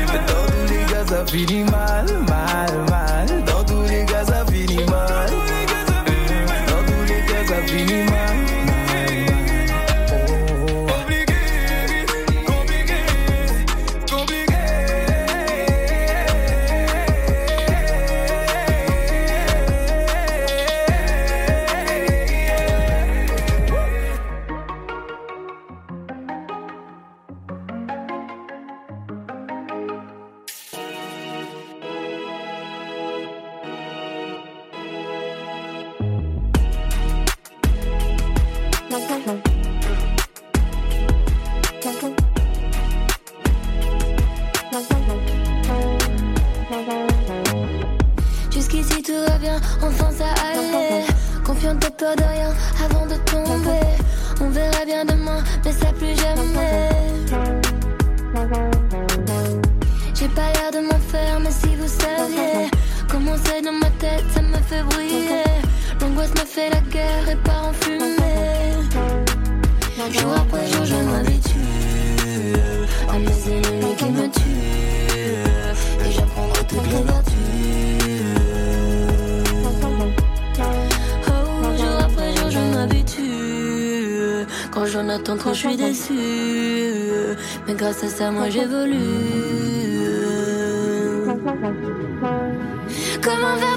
Dans 0.07 0.27
tous 0.27 0.73
les 0.73 0.85
cas, 0.93 1.05
ça 1.07 1.27
finit 1.27 1.65
mal, 1.65 2.07
mal, 2.27 2.73
mal. 2.75 2.86
Grâce 88.01 88.15
ça, 88.15 88.31
moi 88.31 88.49
j'évolue. 88.51 88.97
Comment 93.23 93.57
faire 93.57 93.76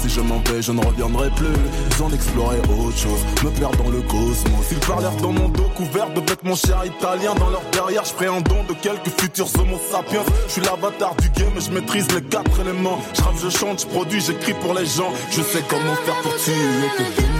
Si 0.00 0.08
je 0.08 0.20
m'en 0.20 0.38
vais 0.38 0.62
je 0.62 0.72
ne 0.72 0.80
reviendrai 0.84 1.28
plus. 1.30 1.46
J'en 1.98 2.10
explorer 2.10 2.58
autre 2.60 2.96
chose. 2.96 3.20
Me 3.44 3.50
perdre 3.50 3.82
dans 3.82 3.90
le 3.90 4.00
cosmos. 4.02 4.66
Ils 4.70 4.78
parlèrent 4.78 5.16
dans 5.16 5.32
mon 5.32 5.48
dos 5.48 5.68
couvert 5.76 6.10
de 6.14 6.20
bêtes 6.20 6.42
mon 6.42 6.54
cher 6.54 6.82
italien 6.84 7.34
Dans 7.34 7.50
leur 7.50 7.62
derrière 7.72 8.04
je 8.04 8.24
un 8.24 8.40
don 8.40 8.64
de 8.68 8.74
quelques 8.74 9.10
futurs 9.20 9.48
homo 9.58 9.78
sapiens. 9.90 10.24
Je 10.46 10.52
suis 10.52 10.62
l'avatar 10.62 11.14
du 11.16 11.28
game 11.30 11.52
je 11.58 11.70
maîtrise 11.70 12.06
les 12.14 12.22
quatre 12.22 12.60
éléments. 12.60 12.98
Je 13.14 13.20
je 13.44 13.50
chante, 13.50 13.82
je 13.82 13.86
produis, 13.86 14.20
j'écris 14.20 14.54
pour 14.54 14.74
les 14.74 14.86
gens. 14.86 15.12
Je 15.30 15.42
sais 15.42 15.62
comment 15.68 15.94
faire 16.04 16.20
pour 16.22 16.36
tuer 16.36 16.54
tes 16.96 17.39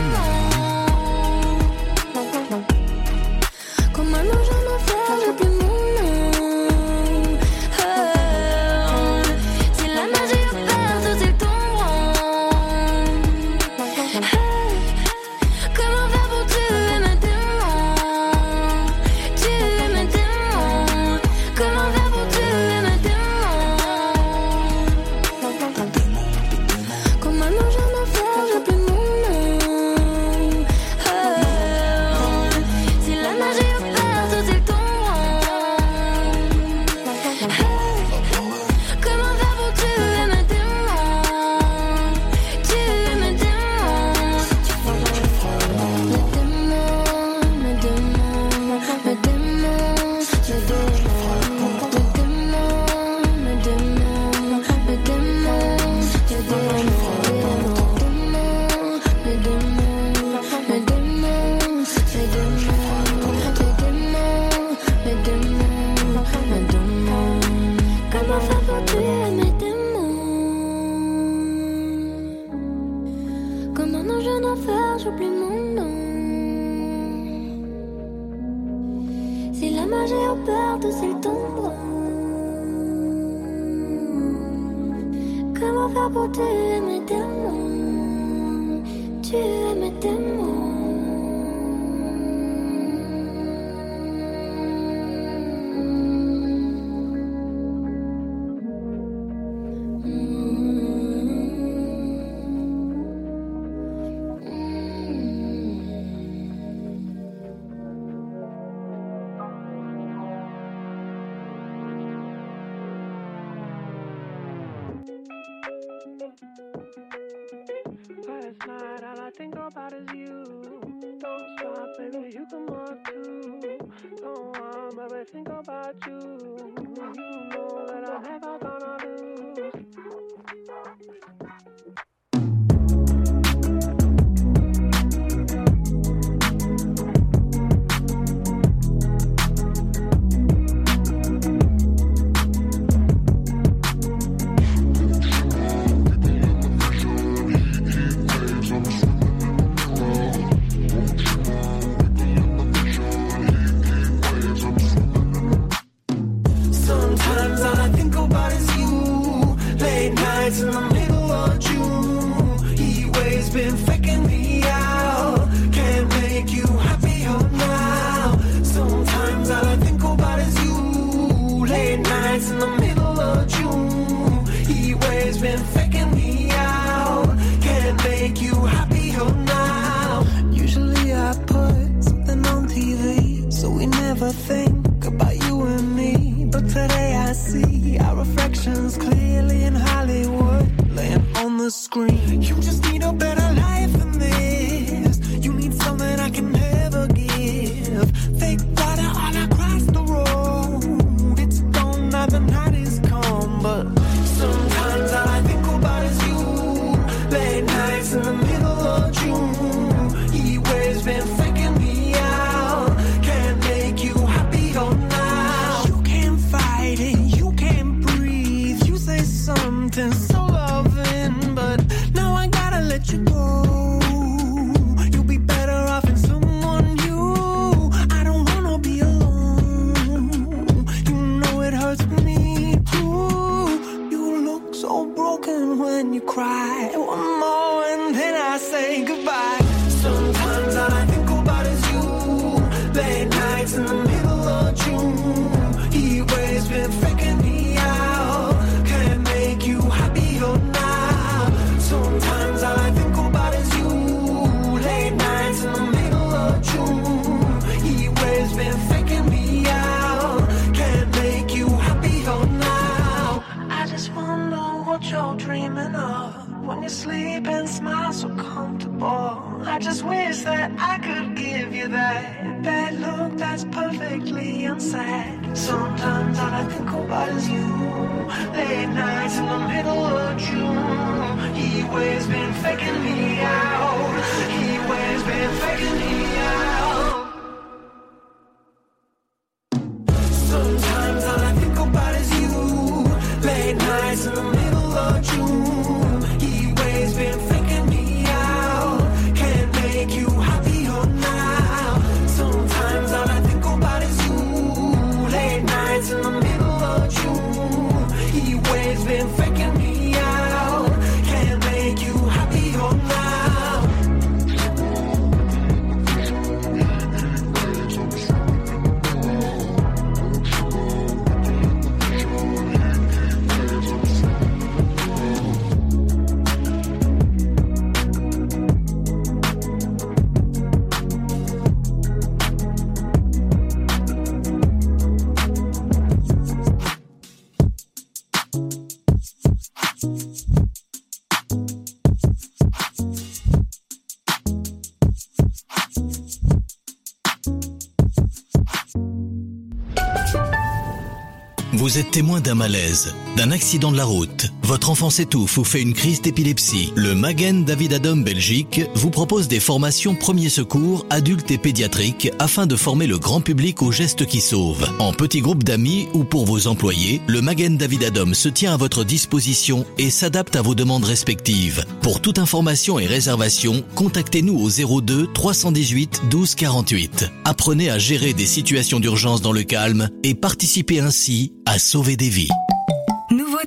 Vous 351.80 351.96
êtes 351.96 352.10
témoin 352.10 352.42
d'un 352.42 352.54
malaise, 352.54 353.14
d'un 353.38 353.52
accident 353.52 353.90
de 353.90 353.96
la 353.96 354.04
route. 354.04 354.52
Votre 354.70 354.90
enfant 354.90 355.10
s'étouffe 355.10 355.58
ou 355.58 355.64
fait 355.64 355.82
une 355.82 355.94
crise 355.94 356.22
d'épilepsie. 356.22 356.92
Le 356.94 357.16
Magen 357.16 357.64
David 357.64 357.92
Adam 357.92 358.18
Belgique 358.18 358.82
vous 358.94 359.10
propose 359.10 359.48
des 359.48 359.58
formations 359.58 360.14
premiers 360.14 360.48
secours 360.48 361.04
adultes 361.10 361.50
et 361.50 361.58
pédiatriques 361.58 362.30
afin 362.38 362.68
de 362.68 362.76
former 362.76 363.08
le 363.08 363.18
grand 363.18 363.40
public 363.40 363.82
aux 363.82 363.90
gestes 363.90 364.26
qui 364.26 364.40
sauvent. 364.40 364.88
En 365.00 365.12
petits 365.12 365.40
groupes 365.40 365.64
d'amis 365.64 366.06
ou 366.14 366.22
pour 366.22 366.44
vos 366.44 366.68
employés, 366.68 367.20
le 367.26 367.42
Magen 367.42 367.76
David 367.78 368.04
Adam 368.04 368.32
se 368.32 368.48
tient 368.48 368.72
à 368.72 368.76
votre 368.76 369.02
disposition 369.02 369.84
et 369.98 370.08
s'adapte 370.08 370.54
à 370.54 370.62
vos 370.62 370.76
demandes 370.76 371.02
respectives. 371.02 371.84
Pour 372.00 372.20
toute 372.20 372.38
information 372.38 373.00
et 373.00 373.06
réservation, 373.06 373.82
contactez-nous 373.96 374.56
au 374.56 375.00
02 375.00 375.32
318 375.32 376.22
12 376.30 376.54
48. 376.54 377.28
Apprenez 377.44 377.90
à 377.90 377.98
gérer 377.98 378.34
des 378.34 378.46
situations 378.46 379.00
d'urgence 379.00 379.42
dans 379.42 379.50
le 379.50 379.64
calme 379.64 380.10
et 380.22 380.36
participez 380.36 381.00
ainsi 381.00 381.54
à 381.66 381.80
sauver 381.80 382.16
des 382.16 382.28
vies. 382.28 382.50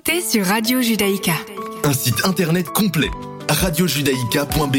Nouveauté 0.05 0.27
sur 0.27 0.45
Radio 0.45 0.81
Judaïka. 0.81 1.33
Un 1.83 1.93
site 1.93 2.25
internet 2.25 2.67
complet. 2.69 3.09
radiojudaïka.be 3.47 4.75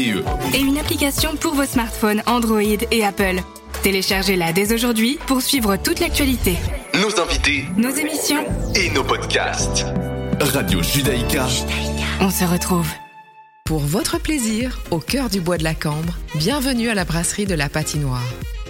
Et 0.53 0.59
une 0.59 0.77
application 0.77 1.35
pour 1.35 1.55
vos 1.55 1.65
smartphones 1.65 2.21
Android 2.27 2.61
et 2.91 3.03
Apple. 3.03 3.37
Téléchargez-la 3.81 4.53
dès 4.53 4.73
aujourd'hui 4.73 5.17
pour 5.25 5.41
suivre 5.41 5.77
toute 5.77 5.99
l'actualité. 5.99 6.57
Nos 6.95 7.19
invités 7.19 7.65
Nos 7.77 7.89
émissions. 7.89 8.43
et 8.75 8.89
nos 8.91 9.03
podcasts. 9.03 9.85
Radio 10.41 10.83
Judaïka. 10.83 11.45
On 12.19 12.29
se 12.29 12.43
retrouve. 12.43 12.89
Pour 13.65 13.79
votre 13.79 14.19
plaisir, 14.19 14.79
au 14.91 14.99
cœur 14.99 15.29
du 15.29 15.39
bois 15.41 15.57
de 15.57 15.63
la 15.63 15.73
Cambre, 15.75 16.13
bienvenue 16.35 16.89
à 16.89 16.93
la 16.95 17.05
brasserie 17.05 17.45
de 17.47 17.55
la 17.55 17.69
Patinoire. 17.69 18.21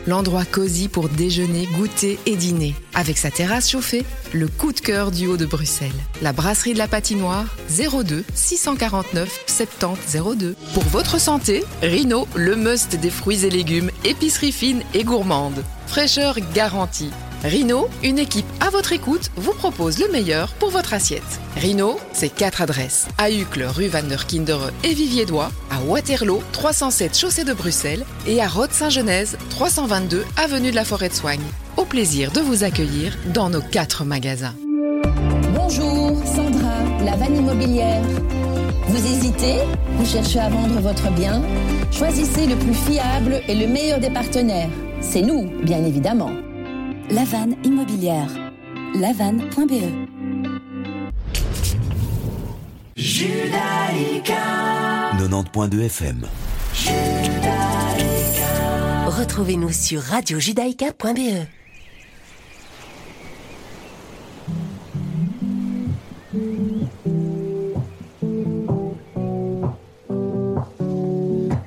L'endroit 0.07 0.45
cosy 0.45 0.87
pour 0.87 1.09
déjeuner, 1.09 1.67
goûter 1.77 2.19
et 2.25 2.35
dîner. 2.35 2.75
Avec 2.93 3.17
sa 3.17 3.31
terrasse 3.31 3.69
chauffée, 3.69 4.05
le 4.33 4.47
coup 4.47 4.71
de 4.71 4.79
cœur 4.79 5.09
du 5.09 5.25
haut 5.25 5.37
de 5.37 5.45
Bruxelles. 5.45 5.89
La 6.21 6.31
brasserie 6.31 6.73
de 6.73 6.77
la 6.77 6.87
Patinoire, 6.87 7.47
02 7.69 8.23
649 8.33 9.43
70 9.47 10.17
02. 10.37 10.55
Pour 10.73 10.83
votre 10.83 11.19
santé, 11.19 11.63
Rino, 11.81 12.27
le 12.35 12.55
must 12.55 12.95
des 12.95 13.09
fruits 13.09 13.45
et 13.45 13.49
légumes, 13.49 13.89
épicerie 14.03 14.51
fine 14.51 14.83
et 14.93 15.03
gourmande. 15.03 15.63
Fraîcheur 15.87 16.37
garantie. 16.53 17.11
Rino, 17.45 17.89
une 18.03 18.17
équipe 18.17 18.45
à 18.59 18.71
votre 18.71 18.91
écoute, 18.91 19.29
vous 19.35 19.53
propose 19.53 19.99
le 19.99 20.11
meilleur 20.11 20.51
pour 20.53 20.71
votre 20.71 20.95
assiette. 20.95 21.21
Rino, 21.55 21.99
c'est 22.11 22.29
quatre 22.29 22.59
adresses. 22.59 23.07
À 23.19 23.29
Uccle, 23.29 23.65
rue 23.65 23.85
Van 23.85 24.01
der 24.01 24.25
Kindere 24.25 24.71
et 24.83 24.95
Vivier-Dois, 24.95 25.51
à 25.69 25.79
Waterloo, 25.83 26.41
307 26.53 27.15
chaussée 27.15 27.43
de 27.43 27.53
Bruxelles 27.53 28.03
et 28.25 28.41
à 28.41 28.47
Rode-Saint-Genèse, 28.47 29.37
322 29.51 30.25
avenue 30.37 30.71
de 30.71 30.75
la 30.75 30.85
Forêt 30.85 31.09
de 31.09 31.13
Soigne. 31.13 31.43
Au 31.77 31.85
plaisir 31.85 32.31
de 32.31 32.39
vous 32.39 32.63
accueillir 32.63 33.15
dans 33.31 33.51
nos 33.51 33.61
quatre 33.61 34.05
magasins. 34.05 34.55
Bonjour, 35.53 36.19
Sandra, 36.25 36.81
la 37.05 37.15
vanne 37.15 37.37
immobilière. 37.37 38.01
Vous 38.87 39.05
hésitez 39.05 39.57
Vous 39.97 40.05
cherchez 40.07 40.39
à 40.39 40.49
vendre 40.49 40.79
votre 40.81 41.11
bien 41.11 41.43
Choisissez 41.91 42.47
le 42.47 42.55
plus 42.55 42.73
fiable 42.73 43.39
et 43.47 43.53
le 43.53 43.67
meilleur 43.67 43.99
des 43.99 44.09
partenaires. 44.09 44.69
C'est 44.99 45.21
nous, 45.21 45.47
bien 45.61 45.85
évidemment. 45.85 46.31
La 47.11 47.24
vanne 47.24 47.56
immobilière. 47.64 48.30
lavanne.be 48.94 49.82
Judaïka 52.96 54.34
90.2 55.18 55.80
FM. 55.82 56.26
Retrouvez-nous 59.06 59.72
sur 59.72 60.00
radiojudaïka.be. 60.00 61.46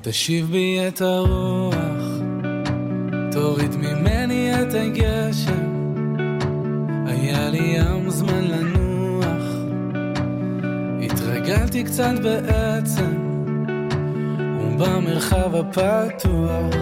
תשיב 0.02 0.50
בי 0.50 0.88
את 0.88 1.00
הרוח, 1.00 1.97
תוריד 3.39 3.75
ממני 3.75 4.61
את 4.61 4.73
הגשם. 4.73 5.69
היה 7.05 7.49
לי 7.49 7.57
ים 7.57 8.09
זמן 8.09 8.43
לנוח, 8.43 9.43
התרגלתי 11.01 11.83
קצת 11.83 12.13
בעצם, 12.23 13.11
ובמרחב 14.61 15.55
הפתוח, 15.55 16.75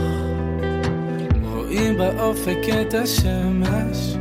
רואים 1.44 1.98
באופק 1.98 2.60
את 2.82 2.94
השמש, 2.94 4.18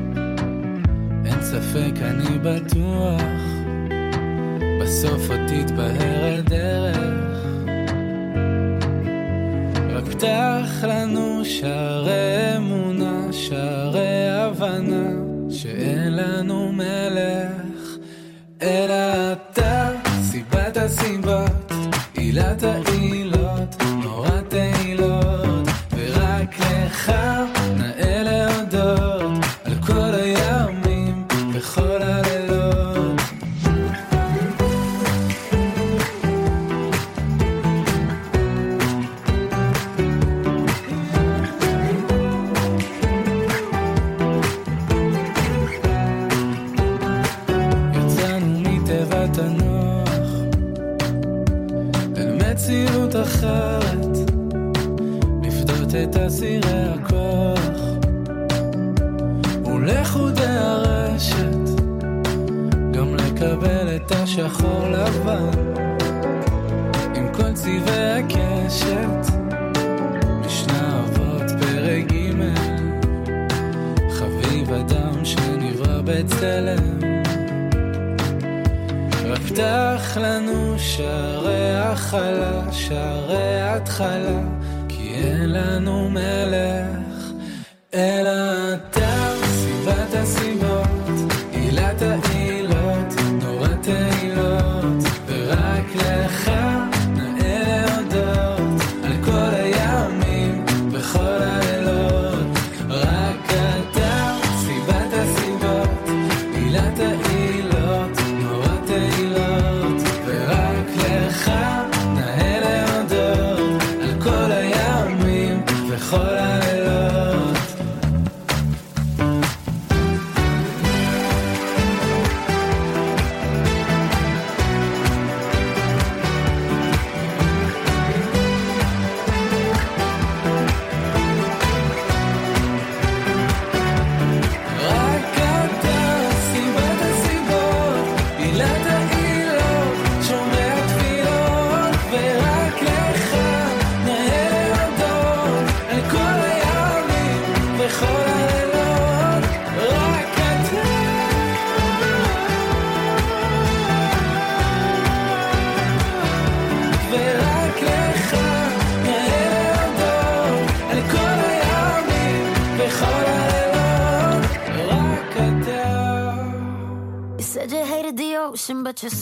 אין 1.27 1.43
ספק 1.43 2.03
אני 2.03 2.39
בטוח, 2.43 3.43
בסוף 4.81 5.31
עוד 5.31 5.41
תתבהר 5.47 6.39
הדרך. 6.39 7.16
רק 10.17 10.23
פתח 10.23 10.85
לנו 10.85 11.45
שערי 11.45 12.57
אמונה, 12.57 13.33
שערי 13.33 14.29
הבנה, 14.31 15.11
שאין 15.51 16.17
לנו 16.17 16.73
מלך, 16.73 17.97
אלא 18.63 19.33
אתה, 19.33 19.91
סיבת 20.23 20.77
הסיבות, 20.77 21.73
עילת 22.15 22.63
העילות, 22.63 22.86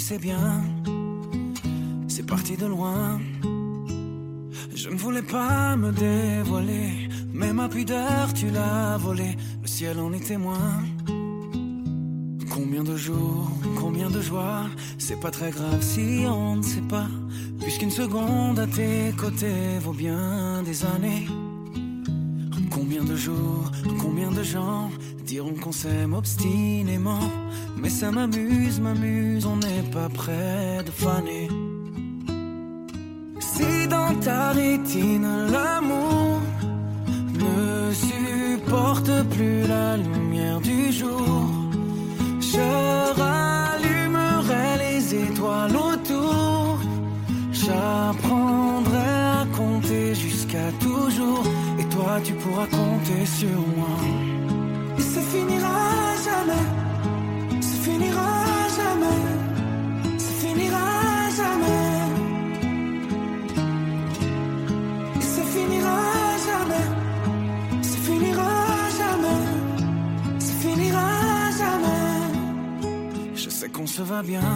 connaissaient 0.00 0.18
bien. 0.18 0.62
C'est 2.08 2.26
parti 2.26 2.56
de 2.56 2.64
loin. 2.64 3.20
Je 4.74 4.88
ne 4.88 4.96
voulais 4.96 5.22
pas 5.22 5.76
me 5.76 5.92
dévoiler, 5.92 7.08
mais 7.34 7.52
ma 7.52 7.68
pudeur 7.68 8.32
tu 8.32 8.50
l'as 8.50 8.96
volée. 8.96 9.36
Le 9.60 9.68
ciel 9.68 9.98
en 9.98 10.12
est 10.12 10.26
témoin. 10.26 10.82
Combien 12.50 12.82
de 12.82 12.96
jours, 12.96 13.50
combien 13.78 14.08
de 14.08 14.22
joies, 14.22 14.66
c'est 14.96 15.20
pas 15.20 15.30
très 15.30 15.50
grave 15.50 15.82
si 15.82 16.24
on 16.26 16.56
ne 16.56 16.62
sait 16.62 16.88
pas. 16.88 17.08
Puisqu'une 17.60 17.90
seconde 17.90 18.58
à 18.58 18.66
tes 18.66 19.12
côtés 19.18 19.78
vaut 19.80 19.92
bien 19.92 20.62
des 20.62 20.84
années. 20.84 21.26
Combien 23.00 23.14
de 23.14 23.18
jours, 23.18 23.70
combien 23.98 24.30
de 24.30 24.42
gens 24.42 24.90
diront 25.24 25.54
qu'on 25.54 25.72
s'aime 25.72 26.12
obstinément. 26.12 27.30
Mais 27.78 27.88
ça 27.88 28.10
m'amuse, 28.10 28.78
m'amuse, 28.78 29.46
on 29.46 29.56
n'est 29.56 29.90
pas 29.90 30.10
près 30.10 30.82
de 30.84 30.90
faner. 30.90 31.48
Si 33.38 33.88
dans 33.88 34.14
ta 34.20 34.50
rétine 34.50 35.46
l'amour 35.50 36.42
ne 37.38 37.90
supporte 37.94 39.10
plus 39.30 39.62
la 39.66 39.96
lumière 39.96 40.60
du 40.60 40.92
jour, 40.92 41.48
je 42.38 43.14
rallumerai 43.18 44.76
les 44.78 45.14
étoiles 45.14 45.74
autour. 45.74 46.78
J'apprendrai 47.50 48.98
à 48.98 49.46
compter 49.56 50.14
jusqu'à 50.14 50.70
toujours. 50.80 51.59
Toi, 52.00 52.18
tu 52.24 52.32
pourras 52.32 52.66
compter 52.66 53.26
sur 53.26 53.58
moi. 53.76 53.96
Et 54.98 55.02
ça 55.02 55.20
finira 55.32 55.80
jamais. 56.26 56.66
Ça 57.68 57.76
finira 57.84 58.30
jamais. 58.78 59.20
Ça 60.24 60.32
finira 60.42 60.86
jamais. 61.40 61.90
Et 65.20 65.26
ça 65.34 65.42
finira 65.54 65.98
jamais. 66.48 66.88
Ça 67.90 67.96
finira 68.06 68.50
jamais. 69.00 69.40
Ça 70.38 70.52
finira 70.62 71.08
jamais. 71.60 72.06
Je 73.34 73.50
sais 73.50 73.68
qu'on 73.68 73.86
se 73.86 74.00
va 74.00 74.22
bien. 74.22 74.50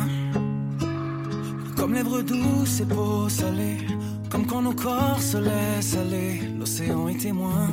Comme 1.77 1.93
lèvres 1.93 2.23
douces 2.23 2.81
et 2.81 2.87
peau 2.87 3.29
salée. 3.29 3.87
Comme 4.35 4.47
quand 4.47 4.63
nos 4.63 4.73
corps 4.73 5.23
se 5.23 5.37
laissent 5.37 5.97
aller. 5.97 6.41
L'océan 6.59 7.07
est 7.07 7.21
témoin. 7.21 7.69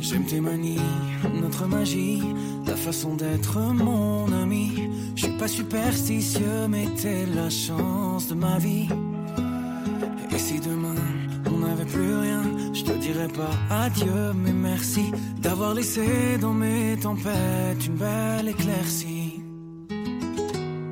J'aime 0.00 0.24
tes 0.26 0.40
manies, 0.40 0.78
notre 1.42 1.66
magie, 1.66 2.22
ta 2.64 2.76
façon 2.76 3.16
d'être 3.16 3.58
mon 3.58 4.32
ami. 4.32 4.88
Je 5.16 5.24
suis 5.24 5.36
pas 5.36 5.48
superstitieux, 5.48 6.68
mais 6.68 6.86
t'es 6.96 7.26
la 7.26 7.50
chance 7.50 8.28
de 8.28 8.34
ma 8.34 8.58
vie. 8.58 8.86
Et 10.30 10.38
si 10.38 10.60
demain 10.60 11.02
on 11.46 11.58
n'avait 11.66 11.84
plus 11.84 12.14
rien, 12.14 12.42
je 12.72 12.84
te 12.84 12.92
dirais 12.92 13.32
pas 13.40 13.74
adieu, 13.84 14.32
mais 14.36 14.52
merci 14.52 15.10
d'avoir 15.40 15.74
laissé 15.74 16.38
dans 16.40 16.54
mes 16.54 16.96
tempêtes 17.02 17.84
une 17.88 17.96
belle 17.96 18.48
éclaircie. 18.50 19.40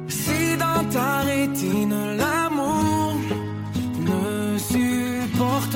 Si 0.09 0.57
dans 0.59 0.85
ta 0.91 1.21
rétine 1.21 2.17
l'amour 2.17 2.40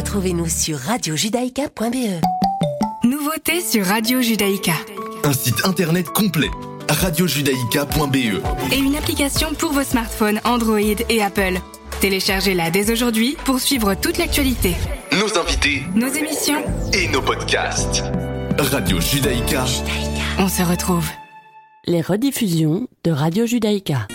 Retrouvez-nous 0.00 0.48
sur 0.48 0.78
radiojudaïka.be. 0.78 2.22
Nouveauté 3.04 3.60
sur 3.60 3.84
Radio 3.84 4.22
Judaïka. 4.22 4.72
Un 5.24 5.34
site 5.34 5.66
internet 5.66 6.08
complet. 6.08 6.48
radiojudaïka.be 6.88 8.40
Et 8.72 8.78
une 8.78 8.96
application 8.96 9.52
pour 9.52 9.74
vos 9.74 9.82
smartphones 9.82 10.40
Android 10.44 10.78
et 10.78 11.22
Apple. 11.22 11.60
Téléchargez-la 12.00 12.70
dès 12.70 12.90
aujourd'hui 12.90 13.36
pour 13.44 13.60
suivre 13.60 13.92
toute 13.92 14.16
l'actualité. 14.16 14.74
Nos 15.12 15.38
invités 15.38 15.82
Nos 15.94 16.08
émissions, 16.08 16.62
et 16.94 17.06
nos 17.08 17.20
podcasts. 17.20 18.02
Radio 18.58 18.98
Judaïka. 19.02 19.66
on 20.38 20.48
se 20.48 20.62
retrouve. 20.62 21.10
Les 21.86 22.00
rediffusions 22.00 22.88
de 23.04 23.10
Radio 23.10 23.44
Judaïka. 23.44 24.08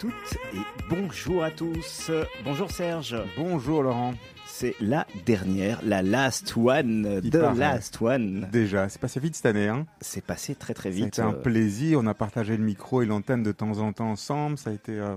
Toutes 0.00 0.12
et 0.54 0.58
bonjour 0.88 1.44
à 1.44 1.50
tous. 1.50 2.10
Bonjour 2.42 2.70
Serge. 2.70 3.16
Bonjour 3.36 3.82
Laurent. 3.82 4.14
C'est 4.46 4.74
la 4.80 5.06
dernière, 5.26 5.78
la 5.84 6.00
last 6.02 6.54
one, 6.56 7.20
Il 7.22 7.30
the 7.30 7.38
paraît. 7.38 7.54
last 7.58 8.00
one. 8.00 8.48
Déjà, 8.50 8.88
c'est 8.88 9.00
passé 9.00 9.20
vite 9.20 9.36
cette 9.36 9.44
année. 9.46 9.68
Hein 9.68 9.86
C'est 10.00 10.24
passé 10.24 10.54
très 10.54 10.72
très 10.74 10.88
vite. 10.90 11.04
C'était 11.16 11.22
un 11.22 11.34
euh, 11.34 11.42
plaisir. 11.42 11.98
On 12.02 12.06
a 12.06 12.14
partagé 12.14 12.56
le 12.56 12.64
micro 12.64 13.02
et 13.02 13.06
l'antenne 13.06 13.42
de 13.42 13.52
temps 13.52 13.78
en 13.78 13.92
temps 13.92 14.10
ensemble. 14.10 14.56
Ça 14.58 14.70
a 14.70 14.72
été 14.72 14.92
euh, 14.98 15.14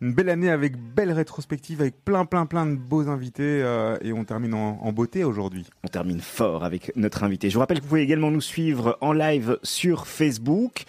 une 0.00 0.12
belle 0.14 0.28
année 0.28 0.50
avec 0.50 0.76
belle 0.76 1.12
rétrospective, 1.12 1.80
avec 1.80 2.04
plein 2.04 2.24
plein 2.24 2.46
plein 2.46 2.64
de 2.66 2.76
beaux 2.76 3.08
invités. 3.08 3.42
euh, 3.62 3.98
et 4.02 4.12
on 4.12 4.24
termine 4.24 4.54
en, 4.54 4.78
en 4.82 4.92
beauté 4.92 5.24
aujourd'hui. 5.24 5.66
On 5.82 5.88
termine 5.88 6.20
fort 6.20 6.64
avec 6.64 6.92
notre 6.96 7.24
invité. 7.24 7.50
Je 7.50 7.54
vous 7.54 7.60
rappelle 7.60 7.78
que 7.78 7.82
vous 7.82 7.88
pouvez 7.88 8.02
également 8.02 8.30
nous 8.30 8.40
suivre 8.40 8.98
en 9.00 9.12
live 9.12 9.58
sur 9.64 10.06
Facebook. 10.06 10.84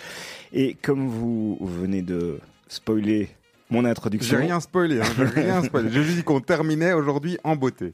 Et 0.54 0.76
comme 0.76 1.08
vous 1.08 1.58
venez 1.62 2.04
de 2.04 2.40
spoiler 2.74 3.30
mon 3.70 3.86
introduction. 3.86 4.38
J'ai 4.38 4.44
rien 4.44 4.60
spoilé. 4.60 5.02
Hein, 5.02 5.06
j'ai 5.18 5.42
rien 5.42 5.64
spoilé. 5.64 5.90
J'ai 5.92 6.04
juste 6.04 6.18
dit 6.18 6.24
qu'on 6.24 6.42
terminait 6.42 6.94
aujourd'hui 6.94 7.38
en 7.44 7.56
beauté. 7.56 7.94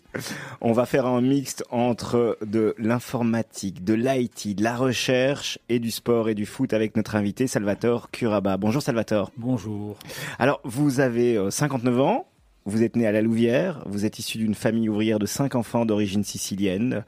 On 0.61 0.73
va 0.73 0.85
faire 0.85 1.05
un 1.05 1.21
mixte 1.21 1.63
entre 1.69 2.37
de 2.45 2.75
l'informatique, 2.77 3.83
de 3.83 3.93
l'IT, 3.93 4.55
de 4.55 4.63
la 4.63 4.75
recherche 4.75 5.59
et 5.69 5.79
du 5.79 5.91
sport 5.91 6.29
et 6.29 6.35
du 6.35 6.45
foot 6.45 6.73
avec 6.73 6.97
notre 6.97 7.15
invité 7.15 7.47
Salvatore 7.47 8.11
Curaba. 8.11 8.57
Bonjour 8.57 8.81
Salvatore. 8.81 9.31
Bonjour. 9.37 9.97
Alors, 10.37 10.59
vous 10.63 10.99
avez 10.99 11.37
euh, 11.37 11.49
59 11.49 11.99
ans, 12.01 12.25
vous 12.65 12.83
êtes 12.83 12.95
né 12.95 13.07
à 13.07 13.11
la 13.11 13.21
Louvière, 13.21 13.83
vous 13.85 14.05
êtes 14.05 14.19
issu 14.19 14.37
d'une 14.37 14.55
famille 14.55 14.89
ouvrière 14.89 15.17
de 15.19 15.25
cinq 15.25 15.55
enfants 15.55 15.85
d'origine 15.85 16.23
sicilienne, 16.23 17.05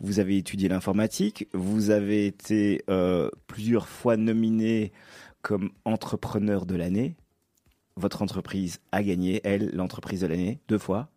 vous 0.00 0.20
avez 0.20 0.38
étudié 0.38 0.68
l'informatique, 0.68 1.48
vous 1.52 1.90
avez 1.90 2.26
été 2.26 2.82
euh, 2.88 3.28
plusieurs 3.46 3.88
fois 3.88 4.16
nominé 4.16 4.92
comme 5.42 5.70
entrepreneur 5.84 6.64
de 6.66 6.74
l'année. 6.76 7.16
Votre 7.96 8.22
entreprise 8.22 8.80
a 8.90 9.02
gagné, 9.02 9.40
elle, 9.44 9.70
l'entreprise 9.74 10.22
de 10.22 10.26
l'année, 10.26 10.60
deux 10.68 10.78
fois. 10.78 11.08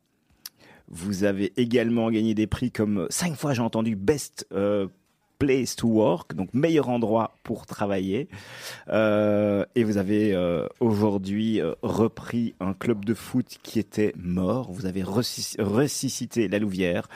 Vous 0.90 1.24
avez 1.24 1.54
également 1.58 2.12
gagné 2.12 2.34
des 2.36 2.48
prix 2.48 2.72
comme 2.72 3.08
cinq 3.10 3.36
fois, 3.36 3.54
j'ai 3.54 3.62
entendu, 3.62 3.96
Best 3.96 4.46
euh, 4.52 4.88
Place 5.40 5.76
to 5.76 5.88
Work, 5.88 6.34
donc 6.36 6.54
meilleur 6.54 6.90
endroit 6.90 7.36
pour 7.44 7.66
travailler. 7.66 8.30
Euh, 8.90 9.66
et 9.76 9.84
vous 9.84 9.98
avez 9.98 10.34
euh, 10.34 10.68
aujourd'hui 10.80 11.62
repris 11.82 12.56
un 12.60 12.74
club 12.74 13.04
de 13.04 13.14
foot 13.14 13.58
qui 13.64 13.80
était 13.80 14.14
mort. 14.18 14.72
Vous 14.72 14.86
avez 14.86 15.04
ressus- 15.04 15.60
ressuscité 15.60 16.48
la 16.48 16.60
Louvière. 16.60 17.08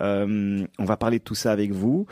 On 0.00 0.66
va 0.78 0.96
parler 0.96 1.18
de 1.18 1.24
tout 1.24 1.34
ça 1.34 1.52
avec 1.52 1.72
vous. 1.72 2.06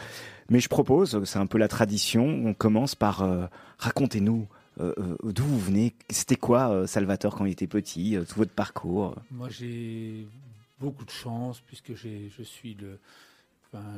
Mais 0.51 0.61
je 0.61 0.68
propose, 0.68 1.22
c'est 1.24 1.38
un 1.38 1.46
peu 1.46 1.59
la 1.59 1.68
tradition, 1.68 2.24
on 2.24 2.55
commence 2.55 2.94
par 2.94 3.22
euh, 3.22 3.46
racontez-nous 3.78 4.49
euh, 4.80 4.94
euh, 4.99 5.32
d'où 5.32 5.44
vous 5.44 5.59
venez. 5.59 5.94
C'était 6.09 6.36
quoi 6.36 6.86
Salvatore 6.86 7.36
quand 7.36 7.44
il 7.44 7.53
était 7.53 7.66
petit, 7.66 8.16
tout 8.28 8.36
votre 8.36 8.53
parcours? 8.53 9.16
Moi, 9.30 9.49
j'ai 9.51 10.26
beaucoup 10.80 11.05
de 11.05 11.11
chance 11.11 11.61
puisque 11.61 11.94
j'ai, 11.94 12.30
je 12.36 12.42
suis 12.42 12.74
le. 12.74 12.99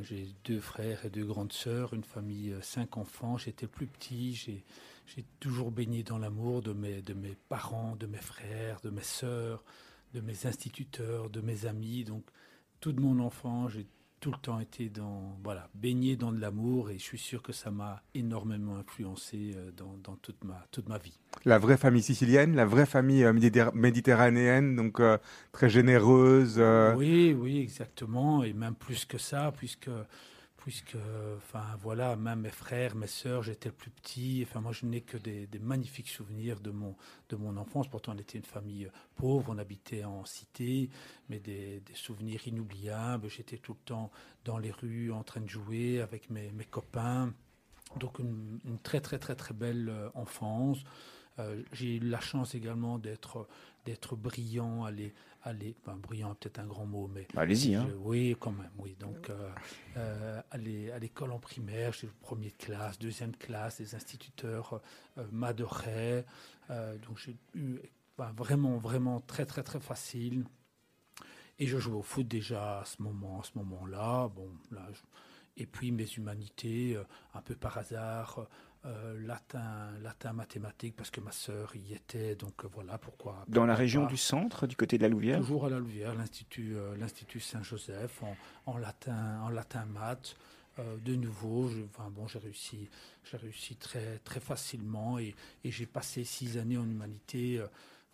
J'ai 0.02 0.26
deux 0.44 0.58
frères 0.58 1.04
et 1.04 1.10
deux 1.10 1.24
grandes 1.24 1.52
sœurs, 1.52 1.94
une 1.94 2.02
famille, 2.02 2.52
cinq 2.60 2.96
enfants. 2.96 3.38
J'étais 3.38 3.68
plus 3.68 3.86
petit, 3.86 4.34
j'ai, 4.34 4.64
toujours 5.38 5.70
baigné 5.70 6.02
dans 6.02 6.18
l'amour 6.18 6.60
de 6.60 6.72
mes, 6.72 7.02
de 7.02 7.14
mes 7.14 7.36
parents, 7.48 7.94
de 7.94 8.06
mes 8.06 8.18
frères, 8.18 8.80
de 8.82 8.90
mes 8.90 9.02
sœurs, 9.02 9.62
de 10.12 10.20
mes 10.20 10.44
instituteurs, 10.44 11.30
de 11.30 11.40
mes 11.40 11.66
amis. 11.66 12.02
Donc, 12.02 12.24
toute 12.80 12.98
mon 12.98 13.20
enfant, 13.20 13.68
j'ai 13.68 13.86
tout 14.20 14.30
le 14.30 14.36
temps 14.38 14.60
été 14.60 14.90
dans, 14.90 15.38
voilà, 15.42 15.68
baigné 15.74 16.14
dans 16.16 16.30
de 16.30 16.38
l'amour 16.38 16.90
et 16.90 16.98
je 16.98 17.02
suis 17.02 17.18
sûr 17.18 17.42
que 17.42 17.52
ça 17.52 17.70
m'a 17.70 18.02
énormément 18.14 18.76
influencé 18.76 19.52
euh, 19.56 19.70
dans, 19.76 19.96
dans 20.04 20.16
toute, 20.16 20.44
ma, 20.44 20.62
toute 20.70 20.88
ma 20.88 20.98
vie. 20.98 21.18
La 21.46 21.58
vraie 21.58 21.78
famille 21.78 22.02
sicilienne, 22.02 22.54
la 22.54 22.66
vraie 22.66 22.86
famille 22.86 23.24
euh, 23.24 23.32
méditer- 23.32 23.70
méditerranéenne, 23.74 24.76
donc 24.76 25.00
euh, 25.00 25.16
très 25.52 25.70
généreuse. 25.70 26.56
euh, 26.58 26.94
Oui, 26.94 27.34
oui, 27.38 27.58
exactement, 27.60 28.44
et 28.44 28.52
même 28.52 28.74
plus 28.74 29.06
que 29.06 29.16
ça, 29.18 29.52
puisque, 29.56 29.88
puisque, 30.60 30.96
enfin 31.38 31.64
voilà, 31.80 32.16
même 32.16 32.40
mes 32.40 32.50
frères, 32.50 32.94
mes 32.94 33.06
sœurs, 33.06 33.42
j'étais 33.42 33.70
le 33.70 33.74
plus 33.74 33.90
petit. 33.90 34.44
Enfin, 34.46 34.60
moi, 34.60 34.72
je 34.72 34.86
n'ai 34.86 35.00
que 35.00 35.16
des, 35.16 35.48
magnifiques 35.58 36.08
souvenirs 36.08 36.60
de 36.60 36.70
mon, 36.70 36.94
de 37.30 37.36
mon 37.36 37.56
enfance. 37.56 37.88
Pourtant, 37.88 38.12
on 38.14 38.18
était 38.18 38.38
une 38.38 38.44
famille 38.44 38.88
pauvre, 39.16 39.52
on 39.52 39.58
habitait 39.58 40.04
en 40.04 40.24
cité, 40.24 40.90
mais 41.28 41.40
des, 41.40 41.80
des 41.80 41.94
souvenirs 41.94 42.46
inoubliables. 42.46 43.28
J'étais 43.28 43.56
tout 43.56 43.72
le 43.72 43.84
temps 43.84 44.10
dans 44.44 44.58
les 44.58 44.70
rues 44.70 45.10
en 45.10 45.22
train 45.22 45.40
de 45.40 45.48
jouer 45.48 46.00
avec 46.00 46.30
mes, 46.30 46.50
mes 46.52 46.66
copains. 46.66 47.32
Donc, 47.98 48.18
une, 48.18 48.60
une 48.64 48.78
très, 48.78 49.00
très, 49.00 49.18
très, 49.18 49.34
très 49.34 49.54
belle 49.54 49.88
euh, 49.88 50.10
enfance. 50.14 50.78
Euh, 51.40 51.62
j'ai 51.72 51.96
eu 51.96 52.00
la 52.00 52.20
chance 52.20 52.54
également 52.54 52.98
d'être 52.98 53.48
d'être 53.86 54.14
brillant, 54.14 54.84
aller, 54.84 55.14
aller, 55.42 55.74
enfin, 55.80 55.96
brillant 55.96 56.34
peut-être 56.34 56.58
un 56.58 56.66
grand 56.66 56.84
mot, 56.84 57.08
mais 57.08 57.26
Allez-y, 57.34 57.74
hein. 57.74 57.88
oui, 58.00 58.36
quand 58.38 58.52
même, 58.52 58.70
oui. 58.78 58.94
Donc, 59.00 59.30
euh, 59.30 59.50
euh, 59.96 60.42
aller 60.50 60.90
à 60.90 60.98
l'école 60.98 61.32
en 61.32 61.38
primaire, 61.38 61.94
j'ai 61.94 62.06
eu 62.06 62.10
première 62.20 62.54
classe, 62.58 62.98
deuxième 62.98 63.34
classe, 63.34 63.78
les 63.80 63.94
instituteurs 63.94 64.82
euh, 65.16 65.24
m'adoraient. 65.32 66.26
Donc, 66.68 67.16
j'ai 67.18 67.36
eu 67.54 67.78
vraiment, 68.18 68.76
vraiment 68.76 69.20
très, 69.20 69.46
très, 69.46 69.62
très 69.62 69.80
facile. 69.80 70.44
Et 71.58 71.66
je 71.66 71.78
jouais 71.78 71.96
au 71.96 72.02
foot 72.02 72.28
déjà 72.28 72.80
à 72.80 72.84
ce 72.84 73.02
moment, 73.02 73.40
à 73.40 73.44
ce 73.44 73.52
moment-là. 73.56 74.28
Bon, 74.28 74.48
là, 74.70 74.86
je- 74.92 75.00
et 75.56 75.66
puis 75.66 75.90
mes 75.90 76.06
humanités, 76.06 76.98
un 77.34 77.40
peu 77.42 77.54
par 77.54 77.76
hasard, 77.78 78.46
euh, 78.86 79.20
latin, 79.26 79.90
latin, 80.02 80.32
mathématiques, 80.32 80.96
parce 80.96 81.10
que 81.10 81.20
ma 81.20 81.32
sœur 81.32 81.74
y 81.76 81.92
était. 81.94 82.34
Donc 82.34 82.64
euh, 82.64 82.68
voilà 82.72 82.96
pourquoi. 82.98 83.44
Dans 83.48 83.66
la 83.66 83.74
région 83.74 84.06
du 84.06 84.16
centre, 84.16 84.66
du 84.66 84.76
côté 84.76 84.96
de 84.96 85.02
la 85.02 85.08
Louvière 85.08 85.38
Toujours 85.40 85.66
à 85.66 85.70
la 85.70 85.78
Louvière, 85.78 86.14
l'Institut 86.14 86.76
euh, 86.76 86.96
l'Institut 86.96 87.40
Saint-Joseph, 87.40 88.22
en, 88.22 88.36
en 88.66 88.78
latin, 88.78 89.40
en 89.42 89.50
latin 89.50 89.84
maths. 89.84 90.36
Euh, 90.78 90.96
de 91.04 91.14
nouveau, 91.16 91.68
je- 91.68 91.82
enfin, 91.82 92.08
bon, 92.10 92.26
j'ai 92.28 92.38
réussi, 92.38 92.88
j'ai 93.30 93.36
réussi 93.36 93.76
très, 93.76 94.18
très 94.20 94.40
facilement 94.40 95.18
et, 95.18 95.34
et 95.64 95.70
j'ai 95.70 95.86
passé 95.86 96.24
six 96.24 96.56
années 96.58 96.78
en 96.78 96.84
humanité. 96.88 97.58
euh, 97.58 97.66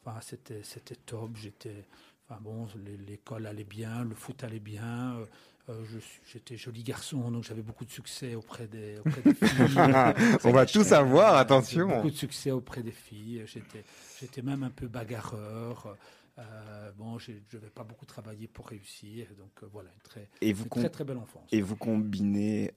Enfin, 0.05 0.21
c'était, 0.21 0.63
c'était 0.63 0.95
top. 0.95 1.37
J'étais, 1.37 1.85
enfin 2.29 2.41
bon, 2.41 2.67
l'é- 2.85 2.97
l'école 2.97 3.47
allait 3.47 3.65
bien, 3.65 4.05
le 4.05 4.15
foot 4.15 4.43
allait 4.45 4.61
bien. 4.61 5.17
euh, 5.17 5.27
euh, 5.69 5.85
j'étais 6.33 6.57
joli 6.57 6.83
garçon, 6.85 7.31
donc 7.31 7.43
j'avais 7.45 7.63
beaucoup 7.63 7.85
de 7.85 7.91
succès 7.91 8.35
auprès 8.35 8.67
des, 8.69 8.99
auprès 8.99 9.21
des 9.23 9.35
filles. 9.69 10.39
On 10.45 10.53
va 10.53 10.65
tout 10.67 10.85
savoir, 10.85 11.37
attention. 11.37 11.89
Beaucoup 11.89 12.11
de 12.11 12.17
succès 12.17 12.51
auprès 12.53 12.83
des 12.83 12.93
filles. 12.93 13.45
J'étais, 13.47 14.43
même 14.43 14.63
un 14.63 14.71
peu 14.71 14.87
bagarreur. 14.89 15.97
Euh, 16.39 16.93
bon, 16.99 17.19
je 17.19 17.33
n'avais 17.55 17.71
pas 17.71 17.83
beaucoup 17.85 18.05
travaillé 18.07 18.47
pour 18.47 18.69
réussir. 18.69 19.27
Donc 19.39 19.51
euh, 19.63 19.67
voilà, 19.73 19.91
une 19.95 20.03
très, 20.03 20.29
Et 20.41 20.53
vous 20.53 20.65
une 20.65 20.69
com- 20.69 20.83
très 20.83 20.91
très 20.91 21.05
belle 21.05 21.17
enfance. 21.19 21.49
Et 21.51 21.63
vous 21.63 21.77
combinez 21.77 22.73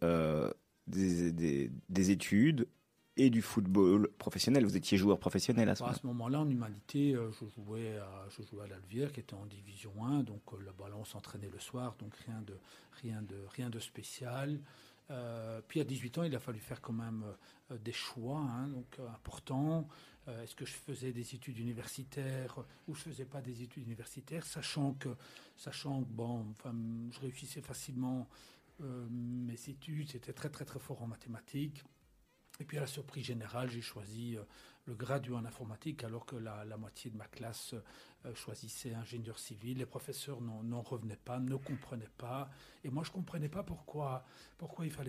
des, 0.87 1.31
des- 1.31 1.71
des 1.89 2.11
études 2.11 2.67
et 3.19 3.29
du 3.29 3.41
football 3.41 4.09
professionnel. 4.17 4.65
Vous 4.65 4.77
étiez 4.77 4.97
joueur 4.97 5.19
professionnel 5.19 5.69
à 5.69 5.75
ce 5.75 5.83
Bah, 5.83 5.89
à 5.89 5.93
ce 5.93 6.07
moment-là, 6.07 6.39
en 6.39 6.49
humanité, 6.49 7.13
euh, 7.15 7.31
je 7.31 7.45
jouais 7.61 7.97
à, 7.97 8.27
je 8.29 8.43
jouais 8.47 8.63
à 8.63 8.67
l'Alvière, 8.67 9.11
qui 9.11 9.19
était 9.19 9.33
en 9.35 9.45
division 9.45 9.91
1. 10.03 10.23
Donc 10.23 10.41
euh, 10.53 10.63
là-bas, 10.65 10.89
là, 10.89 10.95
on 10.97 11.05
s'entraînait 11.05 11.49
le 11.51 11.59
soir, 11.59 11.95
donc 11.99 12.15
rien 12.25 12.41
de, 12.41 12.57
rien 13.03 13.21
de, 13.21 13.35
rien 13.55 13.69
de 13.69 13.79
spécial. 13.79 14.59
Euh, 15.11 15.61
puis 15.67 15.79
à 15.79 15.83
18 15.83 16.17
ans, 16.19 16.23
il 16.23 16.35
a 16.35 16.39
fallu 16.39 16.59
faire 16.59 16.81
quand 16.81 16.93
même 16.93 17.23
euh, 17.71 17.77
des 17.77 17.91
choix 17.91 18.39
hein, 18.39 18.67
donc, 18.67 18.97
euh, 18.99 19.07
importants. 19.09 19.87
Est-ce 20.43 20.53
que 20.53 20.63
je 20.63 20.73
faisais 20.73 21.11
des 21.11 21.33
études 21.33 21.57
universitaires 21.57 22.63
ou 22.87 22.93
je 22.93 23.01
faisais 23.01 23.25
pas 23.25 23.41
des 23.41 23.63
études 23.63 23.87
universitaires, 23.87 24.45
sachant 24.45 24.93
que, 24.93 25.09
sachant 25.57 26.01
que 26.01 26.07
bon, 26.07 26.45
enfin, 26.51 26.71
je 27.09 27.19
réussissais 27.19 27.61
facilement 27.61 28.27
mes 28.79 29.57
études, 29.69 30.11
c'était 30.11 30.31
très 30.31 30.49
très 30.49 30.65
très 30.65 30.77
fort 30.77 31.01
en 31.01 31.07
mathématiques. 31.07 31.83
Et 32.59 32.65
puis 32.65 32.77
à 32.77 32.81
la 32.81 32.87
surprise 32.87 33.25
générale, 33.25 33.69
j'ai 33.69 33.81
choisi 33.81 34.35
euh, 34.35 34.43
le 34.85 34.93
graduat 34.93 35.37
en 35.37 35.45
informatique 35.45 36.03
alors 36.03 36.25
que 36.25 36.35
la, 36.35 36.65
moitié 36.77 37.09
de 37.09 37.15
ma 37.15 37.27
classe 37.27 37.73
euh, 38.25 38.35
choisissait 38.35 38.93
ingénieur 38.93 39.39
civil. 39.39 39.77
Les 39.77 39.85
professeurs 39.85 40.41
n'en 40.41 40.61
n'en 40.63 40.81
revenaient 40.81 41.15
pas, 41.15 41.39
ne 41.39 41.55
comprenaient 41.55 42.11
pas. 42.17 42.49
Et 42.83 42.89
moi, 42.89 43.03
je 43.03 43.09
ne 43.09 43.13
comprenais 43.13 43.49
pas 43.49 43.63
pourquoi, 43.63 44.25
pourquoi 44.57 44.85
il 44.85 44.91
fallait 44.91 45.07